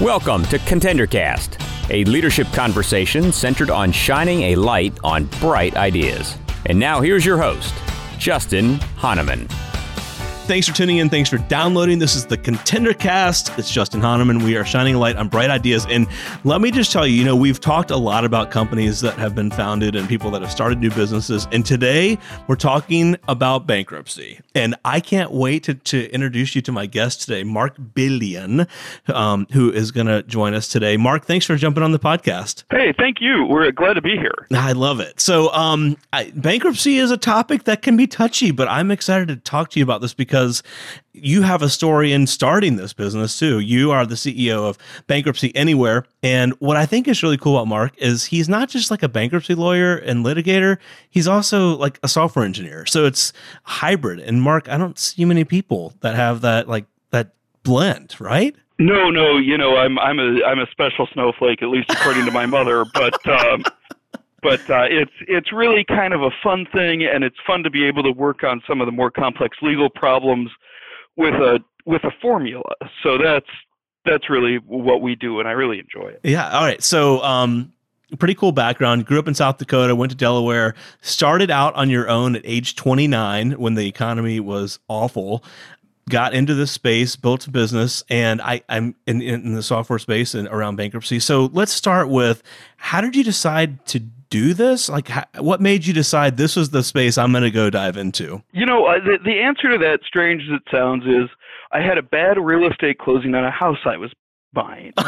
Welcome 0.00 0.44
to 0.44 0.60
ContenderCast, 0.60 1.90
a 1.90 2.04
leadership 2.04 2.46
conversation 2.52 3.32
centered 3.32 3.68
on 3.68 3.90
shining 3.90 4.42
a 4.42 4.54
light 4.54 4.96
on 5.02 5.24
bright 5.40 5.76
ideas. 5.76 6.38
And 6.66 6.78
now 6.78 7.00
here's 7.00 7.26
your 7.26 7.36
host, 7.36 7.74
Justin 8.16 8.78
Hahnemann. 8.96 9.48
Thanks 10.48 10.66
for 10.66 10.74
tuning 10.74 10.96
in. 10.96 11.10
Thanks 11.10 11.28
for 11.28 11.36
downloading. 11.36 11.98
This 11.98 12.16
is 12.16 12.24
the 12.24 12.38
Contender 12.38 12.94
Cast. 12.94 13.52
It's 13.58 13.70
Justin 13.70 14.00
Hahnemann. 14.00 14.42
We 14.42 14.56
are 14.56 14.64
shining 14.64 14.94
a 14.94 14.98
light 14.98 15.16
on 15.16 15.28
bright 15.28 15.50
ideas. 15.50 15.84
And 15.90 16.06
let 16.42 16.62
me 16.62 16.70
just 16.70 16.90
tell 16.90 17.06
you, 17.06 17.16
you 17.16 17.24
know, 17.26 17.36
we've 17.36 17.60
talked 17.60 17.90
a 17.90 17.98
lot 17.98 18.24
about 18.24 18.50
companies 18.50 19.02
that 19.02 19.18
have 19.18 19.34
been 19.34 19.50
founded 19.50 19.94
and 19.94 20.08
people 20.08 20.30
that 20.30 20.40
have 20.40 20.50
started 20.50 20.78
new 20.78 20.90
businesses. 20.90 21.46
And 21.52 21.66
today 21.66 22.16
we're 22.46 22.56
talking 22.56 23.18
about 23.28 23.66
bankruptcy. 23.66 24.40
And 24.54 24.74
I 24.86 25.00
can't 25.00 25.32
wait 25.32 25.64
to, 25.64 25.74
to 25.74 26.10
introduce 26.12 26.56
you 26.56 26.62
to 26.62 26.72
my 26.72 26.86
guest 26.86 27.20
today, 27.20 27.44
Mark 27.44 27.76
Billion, 27.92 28.66
um, 29.08 29.46
who 29.52 29.70
is 29.70 29.90
going 29.90 30.06
to 30.06 30.22
join 30.22 30.54
us 30.54 30.66
today. 30.66 30.96
Mark, 30.96 31.26
thanks 31.26 31.44
for 31.44 31.56
jumping 31.56 31.82
on 31.82 31.92
the 31.92 31.98
podcast. 31.98 32.64
Hey, 32.70 32.94
thank 32.96 33.20
you. 33.20 33.44
We're 33.44 33.70
glad 33.70 33.94
to 33.94 34.02
be 34.02 34.16
here. 34.16 34.46
I 34.50 34.72
love 34.72 35.00
it. 35.00 35.20
So, 35.20 35.52
um, 35.52 35.98
I, 36.14 36.32
bankruptcy 36.34 36.96
is 36.96 37.10
a 37.10 37.18
topic 37.18 37.64
that 37.64 37.82
can 37.82 37.98
be 37.98 38.06
touchy, 38.06 38.50
but 38.50 38.66
I'm 38.66 38.90
excited 38.90 39.28
to 39.28 39.36
talk 39.36 39.68
to 39.72 39.78
you 39.78 39.84
about 39.84 40.00
this 40.00 40.14
because 40.14 40.37
because 40.38 40.62
you 41.12 41.42
have 41.42 41.62
a 41.62 41.68
story 41.68 42.12
in 42.12 42.26
starting 42.26 42.76
this 42.76 42.92
business 42.92 43.38
too. 43.38 43.58
You 43.58 43.90
are 43.90 44.06
the 44.06 44.14
CEO 44.14 44.68
of 44.68 44.78
Bankruptcy 45.08 45.54
Anywhere. 45.56 46.04
And 46.22 46.52
what 46.60 46.76
I 46.76 46.86
think 46.86 47.08
is 47.08 47.22
really 47.22 47.36
cool 47.36 47.56
about 47.56 47.66
Mark 47.66 47.92
is 47.98 48.24
he's 48.26 48.48
not 48.48 48.68
just 48.68 48.90
like 48.90 49.02
a 49.02 49.08
bankruptcy 49.08 49.54
lawyer 49.54 49.96
and 49.96 50.24
litigator, 50.24 50.78
he's 51.10 51.26
also 51.26 51.76
like 51.76 51.98
a 52.02 52.08
software 52.08 52.44
engineer. 52.44 52.86
So 52.86 53.04
it's 53.04 53.32
hybrid. 53.64 54.20
And 54.20 54.40
Mark, 54.42 54.68
I 54.68 54.76
don't 54.78 54.98
see 54.98 55.24
many 55.24 55.44
people 55.44 55.94
that 56.00 56.14
have 56.14 56.42
that 56.42 56.68
like 56.68 56.86
that 57.10 57.34
blend, 57.64 58.14
right? 58.20 58.54
No, 58.78 59.10
no, 59.10 59.38
you 59.38 59.58
know, 59.58 59.76
I'm 59.76 59.98
I'm 59.98 60.20
a 60.20 60.44
I'm 60.44 60.60
a 60.60 60.70
special 60.70 61.08
snowflake, 61.12 61.62
at 61.62 61.68
least 61.68 61.90
according 61.90 62.26
to 62.26 62.30
my 62.30 62.46
mother. 62.46 62.84
But 62.94 63.26
um, 63.26 63.64
but 64.42 64.60
uh, 64.70 64.86
it's 64.88 65.12
it's 65.22 65.52
really 65.52 65.84
kind 65.84 66.14
of 66.14 66.22
a 66.22 66.30
fun 66.42 66.66
thing, 66.72 67.04
and 67.04 67.24
it's 67.24 67.38
fun 67.46 67.62
to 67.64 67.70
be 67.70 67.84
able 67.84 68.02
to 68.04 68.12
work 68.12 68.44
on 68.44 68.62
some 68.66 68.80
of 68.80 68.86
the 68.86 68.92
more 68.92 69.10
complex 69.10 69.58
legal 69.62 69.90
problems 69.90 70.50
with 71.16 71.34
a 71.34 71.60
with 71.84 72.04
a 72.04 72.10
formula. 72.20 72.74
So 73.02 73.18
that's 73.18 73.48
that's 74.04 74.30
really 74.30 74.56
what 74.56 75.02
we 75.02 75.14
do, 75.14 75.40
and 75.40 75.48
I 75.48 75.52
really 75.52 75.78
enjoy 75.78 76.08
it. 76.08 76.20
Yeah. 76.22 76.48
All 76.50 76.64
right. 76.64 76.82
So, 76.82 77.22
um, 77.22 77.72
pretty 78.18 78.34
cool 78.34 78.52
background. 78.52 79.06
Grew 79.06 79.18
up 79.18 79.28
in 79.28 79.34
South 79.34 79.58
Dakota, 79.58 79.94
went 79.94 80.10
to 80.10 80.16
Delaware, 80.16 80.74
started 81.00 81.50
out 81.50 81.74
on 81.74 81.90
your 81.90 82.08
own 82.08 82.36
at 82.36 82.42
age 82.44 82.76
29 82.76 83.52
when 83.52 83.74
the 83.74 83.86
economy 83.86 84.40
was 84.40 84.78
awful. 84.88 85.44
Got 86.08 86.32
into 86.32 86.54
this 86.54 86.72
space, 86.72 87.16
built 87.16 87.46
a 87.46 87.50
business, 87.50 88.02
and 88.08 88.40
I, 88.40 88.62
I'm 88.70 88.94
in, 89.06 89.20
in 89.20 89.52
the 89.52 89.62
software 89.62 89.98
space 89.98 90.34
and 90.34 90.48
around 90.48 90.76
bankruptcy. 90.76 91.20
So 91.20 91.50
let's 91.52 91.72
start 91.72 92.08
with 92.08 92.42
how 92.78 93.02
did 93.02 93.14
you 93.14 93.22
decide 93.22 93.84
to 93.88 94.00
do 94.30 94.54
this? 94.54 94.88
Like, 94.88 95.10
what 95.38 95.60
made 95.60 95.86
you 95.86 95.92
decide 95.92 96.36
this 96.36 96.56
was 96.56 96.70
the 96.70 96.82
space 96.82 97.18
I'm 97.18 97.32
going 97.32 97.44
to 97.44 97.50
go 97.50 97.70
dive 97.70 97.96
into? 97.96 98.42
You 98.52 98.66
know, 98.66 98.86
uh, 98.86 98.98
the, 99.04 99.18
the 99.24 99.40
answer 99.40 99.70
to 99.70 99.78
that, 99.78 100.00
strange 100.06 100.42
as 100.42 100.56
it 100.56 100.62
sounds, 100.70 101.04
is 101.04 101.28
I 101.72 101.80
had 101.80 101.98
a 101.98 102.02
bad 102.02 102.38
real 102.38 102.70
estate 102.70 102.98
closing 102.98 103.34
on 103.34 103.44
a 103.44 103.50
house 103.50 103.78
I 103.84 103.96
was 103.96 104.12
buying. 104.52 104.92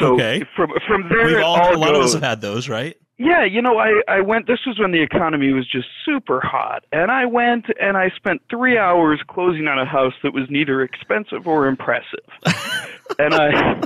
So 0.00 0.14
okay. 0.14 0.42
from 0.56 0.72
from 0.88 1.08
there, 1.08 1.26
We've 1.26 1.44
all, 1.44 1.56
all 1.56 1.76
a 1.76 1.78
lot 1.78 1.90
goes. 1.90 1.98
of 1.98 2.04
us 2.06 2.12
have 2.14 2.22
had 2.22 2.40
those, 2.40 2.68
right? 2.68 2.96
Yeah, 3.16 3.44
you 3.44 3.62
know, 3.62 3.78
I 3.78 4.02
I 4.08 4.20
went. 4.22 4.48
This 4.48 4.58
was 4.66 4.76
when 4.80 4.90
the 4.90 5.00
economy 5.00 5.52
was 5.52 5.68
just 5.70 5.86
super 6.04 6.40
hot, 6.40 6.84
and 6.90 7.12
I 7.12 7.24
went 7.26 7.66
and 7.80 7.96
I 7.96 8.10
spent 8.16 8.42
three 8.50 8.76
hours 8.76 9.20
closing 9.28 9.68
on 9.68 9.78
a 9.78 9.84
house 9.84 10.14
that 10.24 10.34
was 10.34 10.50
neither 10.50 10.82
expensive 10.82 11.46
or 11.46 11.68
impressive, 11.68 12.26
and 13.20 13.34
I. 13.34 13.82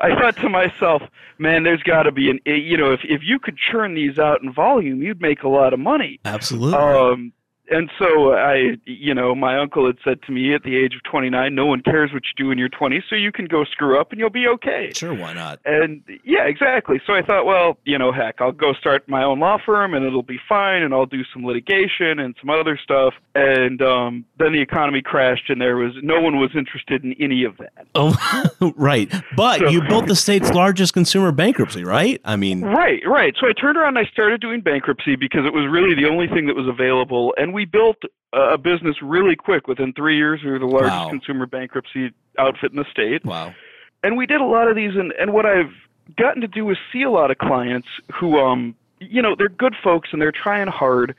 I 0.00 0.14
thought 0.14 0.36
to 0.36 0.48
myself, 0.48 1.02
man, 1.38 1.62
there's 1.62 1.82
got 1.82 2.04
to 2.04 2.12
be 2.12 2.30
an, 2.30 2.40
you 2.44 2.76
know, 2.76 2.92
if 2.92 3.00
if 3.04 3.22
you 3.24 3.38
could 3.38 3.56
churn 3.56 3.94
these 3.94 4.18
out 4.18 4.42
in 4.42 4.52
volume, 4.52 5.02
you'd 5.02 5.20
make 5.20 5.42
a 5.42 5.48
lot 5.48 5.72
of 5.72 5.80
money. 5.80 6.20
Absolutely. 6.24 6.78
Um, 6.78 7.32
and 7.68 7.90
so 7.98 8.32
I, 8.32 8.76
you 8.84 9.14
know, 9.14 9.34
my 9.34 9.58
uncle 9.58 9.86
had 9.86 9.96
said 10.04 10.22
to 10.22 10.32
me 10.32 10.54
at 10.54 10.62
the 10.62 10.76
age 10.76 10.94
of 10.94 11.02
29, 11.04 11.54
no 11.54 11.66
one 11.66 11.82
cares 11.82 12.12
what 12.12 12.22
you 12.24 12.44
do 12.44 12.50
in 12.50 12.58
your 12.58 12.68
20s, 12.68 13.02
so 13.08 13.16
you 13.16 13.32
can 13.32 13.46
go 13.46 13.64
screw 13.64 14.00
up 14.00 14.12
and 14.12 14.20
you'll 14.20 14.30
be 14.30 14.46
okay. 14.46 14.92
Sure, 14.94 15.14
why 15.14 15.32
not? 15.32 15.58
And 15.64 16.02
yeah, 16.24 16.44
exactly. 16.44 17.00
So 17.06 17.14
I 17.14 17.22
thought, 17.22 17.44
well, 17.44 17.78
you 17.84 17.98
know, 17.98 18.12
heck, 18.12 18.40
I'll 18.40 18.52
go 18.52 18.72
start 18.74 19.08
my 19.08 19.24
own 19.24 19.40
law 19.40 19.58
firm 19.64 19.94
and 19.94 20.04
it'll 20.04 20.22
be 20.22 20.38
fine 20.48 20.82
and 20.82 20.94
I'll 20.94 21.06
do 21.06 21.24
some 21.32 21.44
litigation 21.44 22.18
and 22.18 22.36
some 22.40 22.50
other 22.50 22.78
stuff. 22.82 23.14
And 23.34 23.82
um, 23.82 24.24
then 24.38 24.52
the 24.52 24.60
economy 24.60 25.02
crashed 25.02 25.50
and 25.50 25.60
there 25.60 25.76
was 25.76 25.92
no 26.02 26.20
one 26.20 26.38
was 26.38 26.50
interested 26.54 27.04
in 27.04 27.14
any 27.20 27.44
of 27.44 27.56
that. 27.58 27.86
Oh, 27.94 28.14
right. 28.76 29.12
But 29.36 29.60
so, 29.60 29.68
you 29.68 29.82
built 29.82 30.06
the 30.06 30.16
state's 30.16 30.50
largest 30.50 30.92
consumer 30.92 31.32
bankruptcy, 31.32 31.84
right? 31.84 32.20
I 32.24 32.36
mean, 32.36 32.62
right, 32.62 33.00
right. 33.06 33.34
So 33.40 33.48
I 33.48 33.52
turned 33.52 33.76
around 33.76 33.96
and 33.96 34.06
I 34.06 34.10
started 34.10 34.40
doing 34.40 34.60
bankruptcy 34.60 35.16
because 35.16 35.44
it 35.44 35.52
was 35.52 35.66
really 35.68 35.94
the 35.94 36.08
only 36.08 36.28
thing 36.28 36.46
that 36.46 36.54
was 36.54 36.68
available. 36.68 37.34
And 37.36 37.55
we 37.56 37.64
built 37.64 37.96
a 38.34 38.58
business 38.58 38.96
really 39.00 39.34
quick. 39.34 39.66
Within 39.66 39.94
three 39.94 40.18
years, 40.18 40.42
we 40.44 40.50
were 40.50 40.58
the 40.58 40.66
largest 40.66 40.92
wow. 40.92 41.08
consumer 41.08 41.46
bankruptcy 41.46 42.10
outfit 42.38 42.70
in 42.70 42.76
the 42.76 42.84
state. 42.90 43.24
Wow. 43.24 43.54
And 44.02 44.18
we 44.18 44.26
did 44.26 44.42
a 44.42 44.44
lot 44.44 44.68
of 44.68 44.76
these, 44.76 44.94
and, 44.94 45.10
and 45.18 45.32
what 45.32 45.46
I've 45.46 45.72
gotten 46.18 46.42
to 46.42 46.46
do 46.46 46.70
is 46.70 46.76
see 46.92 47.02
a 47.02 47.10
lot 47.10 47.30
of 47.30 47.38
clients 47.38 47.88
who, 48.12 48.38
um, 48.38 48.76
you 49.00 49.22
know, 49.22 49.34
they're 49.36 49.48
good 49.48 49.74
folks 49.82 50.10
and 50.12 50.20
they're 50.20 50.32
trying 50.32 50.68
hard, 50.68 51.16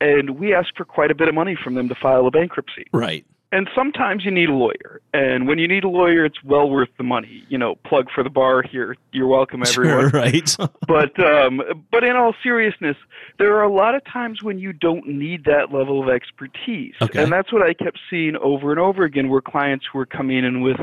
and 0.00 0.30
we 0.30 0.52
ask 0.52 0.74
for 0.76 0.84
quite 0.84 1.12
a 1.12 1.14
bit 1.14 1.28
of 1.28 1.34
money 1.34 1.56
from 1.62 1.74
them 1.74 1.88
to 1.88 1.94
file 1.94 2.26
a 2.26 2.30
bankruptcy. 2.32 2.86
Right 2.92 3.24
and 3.56 3.70
sometimes 3.74 4.24
you 4.24 4.30
need 4.30 4.50
a 4.50 4.54
lawyer. 4.54 5.00
And 5.14 5.48
when 5.48 5.58
you 5.58 5.66
need 5.66 5.82
a 5.84 5.88
lawyer 5.88 6.24
it's 6.26 6.42
well 6.44 6.68
worth 6.68 6.90
the 6.98 7.04
money. 7.04 7.44
You 7.48 7.56
know 7.56 7.76
plug 7.86 8.08
for 8.14 8.22
the 8.22 8.30
bar 8.30 8.62
here. 8.62 8.96
You're 9.12 9.26
welcome 9.26 9.62
everyone. 9.66 10.10
sure, 10.10 10.20
right. 10.20 10.56
But 10.86 11.18
um 11.18 11.62
but 11.90 12.04
in 12.04 12.16
all 12.16 12.34
seriousness 12.42 12.96
there 13.38 13.56
are 13.56 13.62
a 13.62 13.72
lot 13.72 13.94
of 13.94 14.04
times 14.04 14.42
when 14.42 14.58
you 14.58 14.72
don't 14.72 15.06
need 15.08 15.44
that 15.44 15.72
level 15.72 16.02
of 16.02 16.08
expertise. 16.08 16.94
Okay. 17.00 17.22
and 17.22 17.32
that's 17.32 17.52
what 17.52 17.62
i 17.62 17.72
kept 17.72 17.98
seeing 18.10 18.36
over 18.36 18.70
and 18.70 18.80
over 18.80 19.04
again 19.04 19.28
where 19.28 19.40
clients 19.40 19.86
were 19.94 20.06
coming 20.06 20.44
in 20.44 20.60
with 20.60 20.78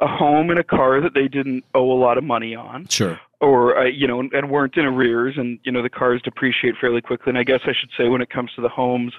a 0.00 0.06
home 0.06 0.50
and 0.50 0.58
a 0.58 0.64
car 0.64 1.00
that 1.00 1.14
they 1.14 1.28
didn't 1.28 1.64
owe 1.74 1.92
a 1.92 1.98
lot 1.98 2.16
of 2.16 2.24
money 2.24 2.54
on. 2.54 2.86
Sure. 2.88 3.20
Or 3.40 3.78
uh, 3.78 3.84
you 3.84 4.06
know 4.06 4.20
and 4.20 4.50
weren't 4.50 4.76
in 4.76 4.84
arrears 4.84 5.36
and 5.38 5.58
you 5.62 5.72
know 5.72 5.82
the 5.82 5.90
cars 5.90 6.20
depreciate 6.22 6.74
fairly 6.78 7.00
quickly. 7.00 7.30
And 7.30 7.38
i 7.38 7.44
guess 7.44 7.60
i 7.64 7.72
should 7.78 7.90
say 7.96 8.08
when 8.08 8.20
it 8.20 8.28
comes 8.28 8.50
to 8.56 8.60
the 8.60 8.68
homes 8.68 9.14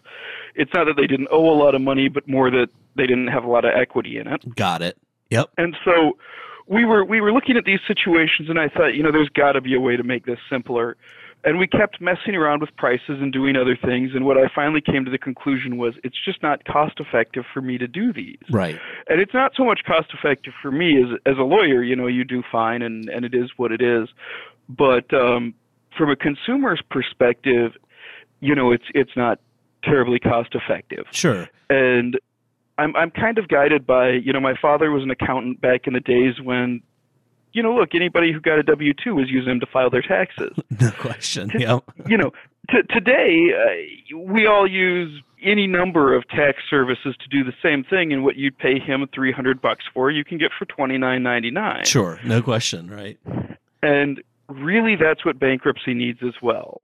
it's 0.53 0.71
not 0.73 0.85
that 0.85 0.95
they 0.97 1.07
didn't 1.07 1.29
owe 1.31 1.49
a 1.49 1.57
lot 1.57 1.73
of 1.73 1.81
money 1.81 2.07
but 2.07 2.27
more 2.27 2.51
that 2.51 2.69
they 2.95 3.07
didn't 3.07 3.27
have 3.27 3.43
a 3.43 3.49
lot 3.49 3.65
of 3.65 3.71
equity 3.75 4.17
in 4.17 4.27
it. 4.27 4.55
Got 4.55 4.81
it. 4.81 4.97
Yep. 5.29 5.49
And 5.57 5.75
so 5.85 6.17
we 6.67 6.85
were 6.85 7.03
we 7.03 7.21
were 7.21 7.33
looking 7.33 7.57
at 7.57 7.65
these 7.65 7.79
situations 7.87 8.49
and 8.49 8.59
i 8.59 8.67
thought 8.67 8.95
you 8.95 9.03
know 9.03 9.11
there's 9.11 9.29
got 9.29 9.53
to 9.53 9.61
be 9.61 9.75
a 9.75 9.79
way 9.79 9.95
to 9.95 10.03
make 10.03 10.25
this 10.25 10.39
simpler. 10.49 10.97
And 11.43 11.57
we 11.57 11.65
kept 11.65 11.99
messing 11.99 12.35
around 12.35 12.61
with 12.61 12.69
prices 12.77 13.17
and 13.19 13.33
doing 13.33 13.55
other 13.55 13.75
things 13.75 14.11
and 14.13 14.25
what 14.25 14.37
i 14.37 14.47
finally 14.53 14.81
came 14.81 15.03
to 15.05 15.11
the 15.11 15.17
conclusion 15.17 15.77
was 15.77 15.95
it's 16.03 16.17
just 16.23 16.41
not 16.43 16.63
cost 16.65 16.99
effective 16.99 17.45
for 17.53 17.61
me 17.61 17.77
to 17.77 17.87
do 17.87 18.13
these. 18.13 18.37
Right. 18.49 18.79
And 19.07 19.19
it's 19.19 19.33
not 19.33 19.53
so 19.55 19.65
much 19.65 19.81
cost 19.85 20.13
effective 20.13 20.53
for 20.61 20.71
me 20.71 21.01
as 21.01 21.19
as 21.25 21.37
a 21.37 21.43
lawyer 21.43 21.83
you 21.83 21.95
know 21.95 22.07
you 22.07 22.23
do 22.23 22.43
fine 22.51 22.81
and 22.81 23.09
and 23.09 23.25
it 23.25 23.33
is 23.33 23.49
what 23.57 23.71
it 23.71 23.81
is. 23.81 24.07
But 24.69 25.13
um 25.13 25.53
from 25.97 26.09
a 26.09 26.15
consumer's 26.15 26.81
perspective 26.89 27.73
you 28.39 28.55
know 28.55 28.71
it's 28.71 28.85
it's 28.93 29.17
not 29.17 29.39
terribly 29.83 30.19
cost 30.19 30.53
effective 30.53 31.05
sure. 31.11 31.49
And 31.69 32.19
i'm 32.81 32.95
i'm 32.95 33.11
kind 33.11 33.37
of 33.37 33.47
guided 33.47 33.85
by 33.85 34.09
you 34.09 34.33
know 34.33 34.39
my 34.39 34.55
father 34.61 34.91
was 34.91 35.03
an 35.03 35.11
accountant 35.11 35.61
back 35.61 35.87
in 35.87 35.93
the 35.93 35.99
days 35.99 36.35
when 36.43 36.81
you 37.53 37.61
know, 37.61 37.73
look, 37.73 37.89
anybody 37.93 38.31
who 38.31 38.39
got 38.39 38.59
a 38.59 38.63
W 38.63 38.93
two 38.93 39.15
was 39.15 39.29
using 39.29 39.49
them 39.49 39.59
to 39.59 39.65
file 39.65 39.89
their 39.89 40.01
taxes. 40.01 40.57
No 40.79 40.91
question. 40.91 41.49
To, 41.49 41.59
yeah. 41.59 41.79
You 42.07 42.17
know, 42.17 42.31
t- 42.71 42.81
today 42.89 43.49
uh, 43.53 44.17
we 44.17 44.47
all 44.47 44.67
use 44.67 45.21
any 45.43 45.67
number 45.67 46.15
of 46.15 46.27
tax 46.29 46.59
services 46.69 47.15
to 47.19 47.27
do 47.29 47.43
the 47.43 47.53
same 47.61 47.83
thing, 47.83 48.13
and 48.13 48.23
what 48.23 48.35
you'd 48.35 48.57
pay 48.57 48.79
him 48.79 49.05
three 49.13 49.31
hundred 49.31 49.61
bucks 49.61 49.83
for, 49.93 50.09
you 50.09 50.23
can 50.23 50.37
get 50.37 50.51
for 50.57 50.65
twenty 50.65 50.97
nine 50.97 51.21
ninety 51.21 51.51
nine. 51.51 51.85
Sure, 51.85 52.19
no 52.23 52.41
question, 52.41 52.89
right? 52.89 53.19
And 53.83 54.23
really, 54.47 54.95
that's 54.95 55.23
what 55.23 55.39
bankruptcy 55.39 55.93
needs 55.93 56.19
as 56.23 56.33
well 56.41 56.81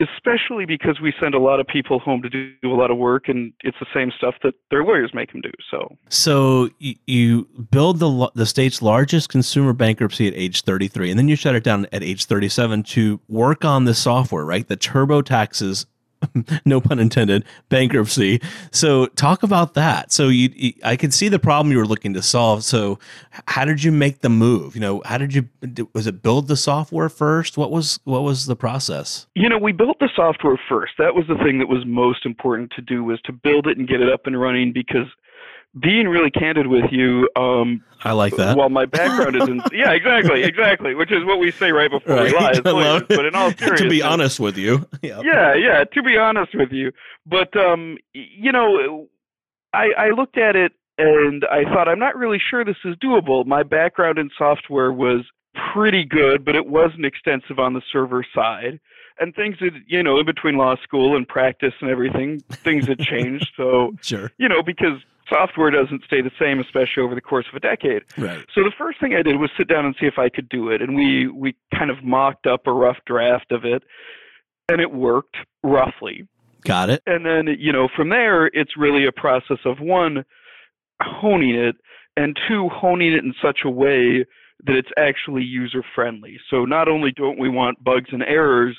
especially 0.00 0.64
because 0.64 1.00
we 1.00 1.12
send 1.20 1.34
a 1.34 1.38
lot 1.38 1.58
of 1.58 1.66
people 1.66 1.98
home 1.98 2.22
to 2.22 2.28
do 2.28 2.52
a 2.64 2.74
lot 2.74 2.90
of 2.90 2.96
work 2.96 3.28
and 3.28 3.52
it's 3.60 3.76
the 3.80 3.86
same 3.92 4.12
stuff 4.16 4.34
that 4.42 4.54
their 4.70 4.84
lawyers 4.84 5.10
make 5.12 5.32
them 5.32 5.40
do 5.40 5.50
so. 5.70 5.96
So 6.08 6.70
you, 6.78 7.48
build 7.70 7.98
the 7.98 8.30
the 8.34 8.46
state's 8.46 8.80
largest 8.80 9.28
consumer 9.28 9.72
bankruptcy 9.72 10.28
at 10.28 10.34
age 10.34 10.62
33 10.62 11.10
and 11.10 11.18
then 11.18 11.28
you 11.28 11.36
shut 11.36 11.54
it 11.54 11.64
down 11.64 11.86
at 11.92 12.02
age 12.02 12.26
37 12.26 12.84
to 12.84 13.20
work 13.28 13.64
on 13.64 13.84
the 13.84 13.94
software 13.94 14.44
right? 14.44 14.66
The 14.68 14.76
TurboTax's 14.76 15.86
no 16.64 16.80
pun 16.80 16.98
intended, 16.98 17.44
bankruptcy. 17.68 18.40
So 18.70 19.06
talk 19.06 19.42
about 19.42 19.74
that. 19.74 20.12
So 20.12 20.28
you, 20.28 20.50
you, 20.54 20.72
I 20.84 20.96
could 20.96 21.14
see 21.14 21.28
the 21.28 21.38
problem 21.38 21.72
you 21.72 21.78
were 21.78 21.86
looking 21.86 22.14
to 22.14 22.22
solve. 22.22 22.64
So 22.64 22.98
how 23.46 23.64
did 23.64 23.82
you 23.82 23.92
make 23.92 24.20
the 24.20 24.28
move? 24.28 24.74
You 24.74 24.80
know, 24.80 25.02
how 25.04 25.18
did 25.18 25.34
you 25.34 25.48
was 25.92 26.06
it 26.06 26.22
build 26.22 26.48
the 26.48 26.56
software 26.56 27.08
first? 27.08 27.56
What 27.56 27.70
was 27.70 28.00
what 28.04 28.22
was 28.22 28.46
the 28.46 28.56
process? 28.56 29.26
You 29.34 29.48
know, 29.48 29.58
we 29.58 29.72
built 29.72 29.98
the 29.98 30.10
software 30.14 30.60
first. 30.68 30.94
That 30.98 31.14
was 31.14 31.26
the 31.28 31.36
thing 31.36 31.58
that 31.58 31.68
was 31.68 31.84
most 31.86 32.26
important 32.26 32.72
to 32.72 32.82
do 32.82 33.04
was 33.04 33.20
to 33.22 33.32
build 33.32 33.66
it 33.66 33.78
and 33.78 33.88
get 33.88 34.00
it 34.00 34.12
up 34.12 34.26
and 34.26 34.40
running 34.40 34.72
because 34.72 35.06
being 35.78 36.08
really 36.08 36.30
candid 36.30 36.66
with 36.66 36.90
you, 36.90 37.28
um, 37.36 37.82
I 38.04 38.12
like 38.12 38.36
that. 38.36 38.56
While 38.56 38.70
my 38.70 38.86
background 38.86 39.36
is 39.36 39.48
in, 39.48 39.62
yeah, 39.72 39.92
exactly, 39.92 40.42
exactly, 40.42 40.94
which 40.94 41.12
is 41.12 41.24
what 41.24 41.38
we 41.38 41.50
say 41.50 41.72
right 41.72 41.90
before 41.90 42.16
right. 42.16 42.32
we 42.32 42.38
lie. 42.38 42.52
Lawyers, 42.64 43.02
but 43.08 43.24
in 43.24 43.34
all 43.34 43.50
seriousness, 43.50 43.80
to 43.80 43.88
be 43.88 44.02
honest 44.02 44.40
with 44.40 44.56
you, 44.56 44.86
yeah, 45.02 45.20
yeah, 45.24 45.54
yeah, 45.54 45.84
to 45.84 46.02
be 46.02 46.16
honest 46.16 46.54
with 46.54 46.72
you, 46.72 46.92
but 47.26 47.54
um, 47.56 47.98
you 48.12 48.52
know, 48.52 49.08
I, 49.72 49.90
I 49.98 50.10
looked 50.10 50.38
at 50.38 50.56
it 50.56 50.72
and 50.96 51.44
I 51.50 51.64
thought 51.64 51.88
I'm 51.88 51.98
not 51.98 52.16
really 52.16 52.40
sure 52.50 52.64
this 52.64 52.76
is 52.84 52.96
doable. 52.96 53.44
My 53.46 53.62
background 53.62 54.18
in 54.18 54.30
software 54.36 54.92
was 54.92 55.24
pretty 55.72 56.04
good, 56.04 56.44
but 56.44 56.56
it 56.56 56.66
wasn't 56.66 57.04
extensive 57.04 57.58
on 57.58 57.74
the 57.74 57.82
server 57.92 58.24
side 58.34 58.80
and 59.20 59.34
things 59.34 59.56
had 59.58 59.74
you 59.86 60.02
know 60.02 60.18
in 60.18 60.26
between 60.26 60.56
law 60.56 60.76
school 60.82 61.16
and 61.16 61.26
practice 61.26 61.74
and 61.80 61.90
everything 61.90 62.40
things 62.62 62.86
had 62.86 62.98
changed 63.00 63.50
so 63.56 63.92
sure 64.00 64.30
you 64.38 64.48
know 64.48 64.62
because 64.62 64.98
software 65.28 65.70
doesn't 65.70 66.02
stay 66.04 66.20
the 66.22 66.30
same 66.40 66.60
especially 66.60 67.02
over 67.02 67.14
the 67.14 67.20
course 67.20 67.46
of 67.50 67.56
a 67.56 67.60
decade 67.60 68.02
right 68.16 68.44
so 68.54 68.62
the 68.62 68.72
first 68.76 69.00
thing 69.00 69.14
i 69.14 69.22
did 69.22 69.38
was 69.38 69.50
sit 69.56 69.68
down 69.68 69.84
and 69.84 69.94
see 70.00 70.06
if 70.06 70.18
i 70.18 70.28
could 70.28 70.48
do 70.48 70.70
it 70.70 70.82
and 70.82 70.94
we 70.94 71.28
we 71.28 71.54
kind 71.76 71.90
of 71.90 72.02
mocked 72.02 72.46
up 72.46 72.66
a 72.66 72.72
rough 72.72 72.98
draft 73.06 73.52
of 73.52 73.64
it 73.64 73.82
and 74.68 74.80
it 74.80 74.92
worked 74.92 75.36
roughly 75.62 76.26
got 76.64 76.90
it 76.90 77.02
and 77.06 77.24
then 77.24 77.46
you 77.58 77.72
know 77.72 77.88
from 77.94 78.08
there 78.08 78.46
it's 78.46 78.76
really 78.76 79.06
a 79.06 79.12
process 79.12 79.58
of 79.64 79.80
one 79.80 80.24
honing 81.02 81.54
it 81.54 81.76
and 82.16 82.36
two 82.48 82.68
honing 82.70 83.12
it 83.12 83.24
in 83.24 83.34
such 83.40 83.60
a 83.64 83.70
way 83.70 84.24
that 84.64 84.74
it's 84.74 84.90
actually 84.96 85.42
user 85.42 85.84
friendly. 85.94 86.38
So 86.50 86.64
not 86.64 86.88
only 86.88 87.12
don't 87.12 87.38
we 87.38 87.48
want 87.48 87.82
bugs 87.82 88.08
and 88.10 88.22
errors, 88.22 88.76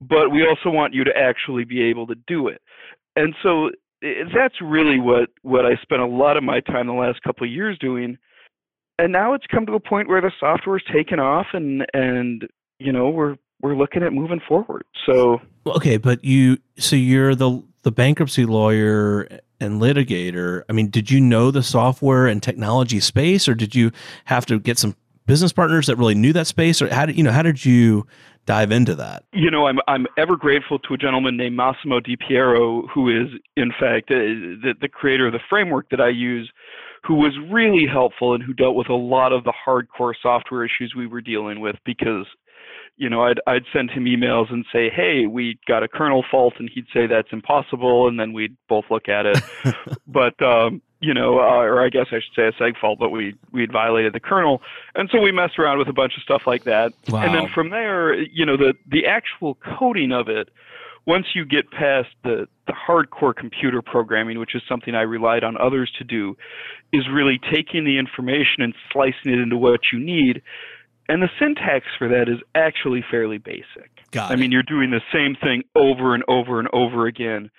but 0.00 0.30
we 0.30 0.44
also 0.44 0.70
want 0.70 0.94
you 0.94 1.04
to 1.04 1.16
actually 1.16 1.64
be 1.64 1.82
able 1.82 2.06
to 2.08 2.16
do 2.26 2.48
it. 2.48 2.60
And 3.16 3.34
so 3.42 3.70
that's 4.02 4.60
really 4.60 4.98
what 4.98 5.30
what 5.42 5.66
I 5.66 5.76
spent 5.82 6.00
a 6.00 6.06
lot 6.06 6.36
of 6.36 6.42
my 6.42 6.60
time 6.60 6.86
the 6.86 6.92
last 6.92 7.22
couple 7.22 7.46
of 7.46 7.52
years 7.52 7.78
doing. 7.78 8.18
And 8.98 9.12
now 9.12 9.32
it's 9.32 9.46
come 9.46 9.66
to 9.66 9.72
a 9.72 9.80
point 9.80 10.08
where 10.08 10.20
the 10.20 10.32
software's 10.38 10.84
taken 10.92 11.18
off 11.18 11.48
and 11.52 11.86
and 11.94 12.46
you 12.78 12.92
know, 12.92 13.10
we're 13.10 13.36
we're 13.60 13.76
looking 13.76 14.02
at 14.02 14.12
moving 14.12 14.40
forward. 14.46 14.84
So 15.06 15.40
okay, 15.66 15.96
but 15.96 16.24
you 16.24 16.58
so 16.78 16.96
you're 16.96 17.34
the 17.34 17.62
the 17.82 17.92
bankruptcy 17.92 18.46
lawyer 18.46 19.28
and 19.60 19.80
litigator. 19.80 20.64
I 20.68 20.72
mean, 20.72 20.88
did 20.88 21.10
you 21.10 21.20
know 21.20 21.50
the 21.50 21.62
software 21.62 22.26
and 22.26 22.42
technology 22.42 23.00
space 23.00 23.48
or 23.48 23.54
did 23.54 23.74
you 23.74 23.92
have 24.24 24.46
to 24.46 24.58
get 24.58 24.78
some 24.78 24.96
business 25.30 25.52
partners 25.52 25.86
that 25.86 25.96
really 25.96 26.14
knew 26.14 26.32
that 26.32 26.46
space 26.46 26.82
or 26.82 26.92
how 26.92 27.06
did 27.06 27.16
you 27.16 27.22
know 27.22 27.30
how 27.30 27.42
did 27.42 27.64
you 27.64 28.06
dive 28.46 28.72
into 28.72 28.96
that? 28.96 29.24
You 29.32 29.50
know, 29.50 29.66
I'm 29.66 29.78
I'm 29.86 30.06
ever 30.18 30.36
grateful 30.36 30.78
to 30.80 30.94
a 30.94 30.96
gentleman 30.96 31.36
named 31.36 31.56
Massimo 31.56 32.00
Di 32.00 32.16
Pierro, 32.16 32.88
who 32.92 33.08
is 33.08 33.28
in 33.56 33.70
fact 33.78 34.08
the 34.08 34.74
the 34.80 34.88
creator 34.88 35.26
of 35.26 35.32
the 35.32 35.40
framework 35.48 35.88
that 35.90 36.00
I 36.00 36.08
use, 36.08 36.50
who 37.04 37.14
was 37.14 37.32
really 37.50 37.86
helpful 37.86 38.34
and 38.34 38.42
who 38.42 38.52
dealt 38.52 38.74
with 38.74 38.88
a 38.88 38.94
lot 38.94 39.32
of 39.32 39.44
the 39.44 39.52
hardcore 39.66 40.14
software 40.20 40.64
issues 40.64 40.94
we 40.96 41.06
were 41.06 41.20
dealing 41.20 41.60
with 41.60 41.76
because 41.84 42.26
you 43.00 43.08
know, 43.08 43.22
I'd 43.22 43.40
I'd 43.46 43.64
send 43.72 43.90
him 43.90 44.04
emails 44.04 44.52
and 44.52 44.66
say, 44.70 44.90
"Hey, 44.90 45.24
we 45.26 45.58
got 45.66 45.82
a 45.82 45.88
kernel 45.88 46.22
fault," 46.30 46.54
and 46.58 46.68
he'd 46.72 46.84
say 46.92 47.06
that's 47.06 47.32
impossible, 47.32 48.06
and 48.06 48.20
then 48.20 48.34
we'd 48.34 48.54
both 48.68 48.84
look 48.90 49.08
at 49.08 49.24
it. 49.24 49.38
but 50.06 50.40
um, 50.42 50.82
you 51.00 51.14
know, 51.14 51.38
uh, 51.38 51.62
or 51.62 51.82
I 51.82 51.88
guess 51.88 52.08
I 52.10 52.16
should 52.16 52.34
say 52.36 52.46
a 52.48 52.52
seg 52.52 52.76
fault, 52.78 52.98
but 52.98 53.08
we 53.08 53.34
we'd 53.52 53.72
violated 53.72 54.12
the 54.12 54.20
kernel, 54.20 54.60
and 54.94 55.08
so 55.10 55.18
we 55.18 55.32
messed 55.32 55.58
around 55.58 55.78
with 55.78 55.88
a 55.88 55.94
bunch 55.94 56.18
of 56.18 56.22
stuff 56.22 56.42
like 56.46 56.64
that. 56.64 56.92
Wow. 57.08 57.22
And 57.22 57.34
then 57.34 57.48
from 57.48 57.70
there, 57.70 58.14
you 58.14 58.44
know, 58.44 58.58
the 58.58 58.74
the 58.86 59.06
actual 59.06 59.56
coding 59.78 60.12
of 60.12 60.28
it, 60.28 60.50
once 61.06 61.28
you 61.34 61.46
get 61.46 61.70
past 61.70 62.10
the 62.22 62.48
the 62.66 62.74
hardcore 62.74 63.34
computer 63.34 63.80
programming, 63.80 64.38
which 64.38 64.54
is 64.54 64.60
something 64.68 64.94
I 64.94 65.02
relied 65.02 65.42
on 65.42 65.56
others 65.56 65.90
to 65.96 66.04
do, 66.04 66.36
is 66.92 67.08
really 67.10 67.40
taking 67.50 67.84
the 67.84 67.96
information 67.98 68.62
and 68.62 68.74
slicing 68.92 69.32
it 69.32 69.38
into 69.38 69.56
what 69.56 69.80
you 69.90 69.98
need. 69.98 70.42
And 71.10 71.20
the 71.20 71.28
syntax 71.40 71.86
for 71.98 72.06
that 72.06 72.28
is 72.28 72.38
actually 72.54 73.04
fairly 73.10 73.38
basic. 73.38 73.90
Got 74.12 74.30
I 74.30 74.34
it. 74.34 74.38
mean, 74.38 74.52
you're 74.52 74.62
doing 74.62 74.92
the 74.92 75.00
same 75.12 75.34
thing 75.34 75.64
over 75.74 76.14
and 76.14 76.22
over 76.28 76.60
and 76.60 76.68
over 76.72 77.08
again. 77.08 77.50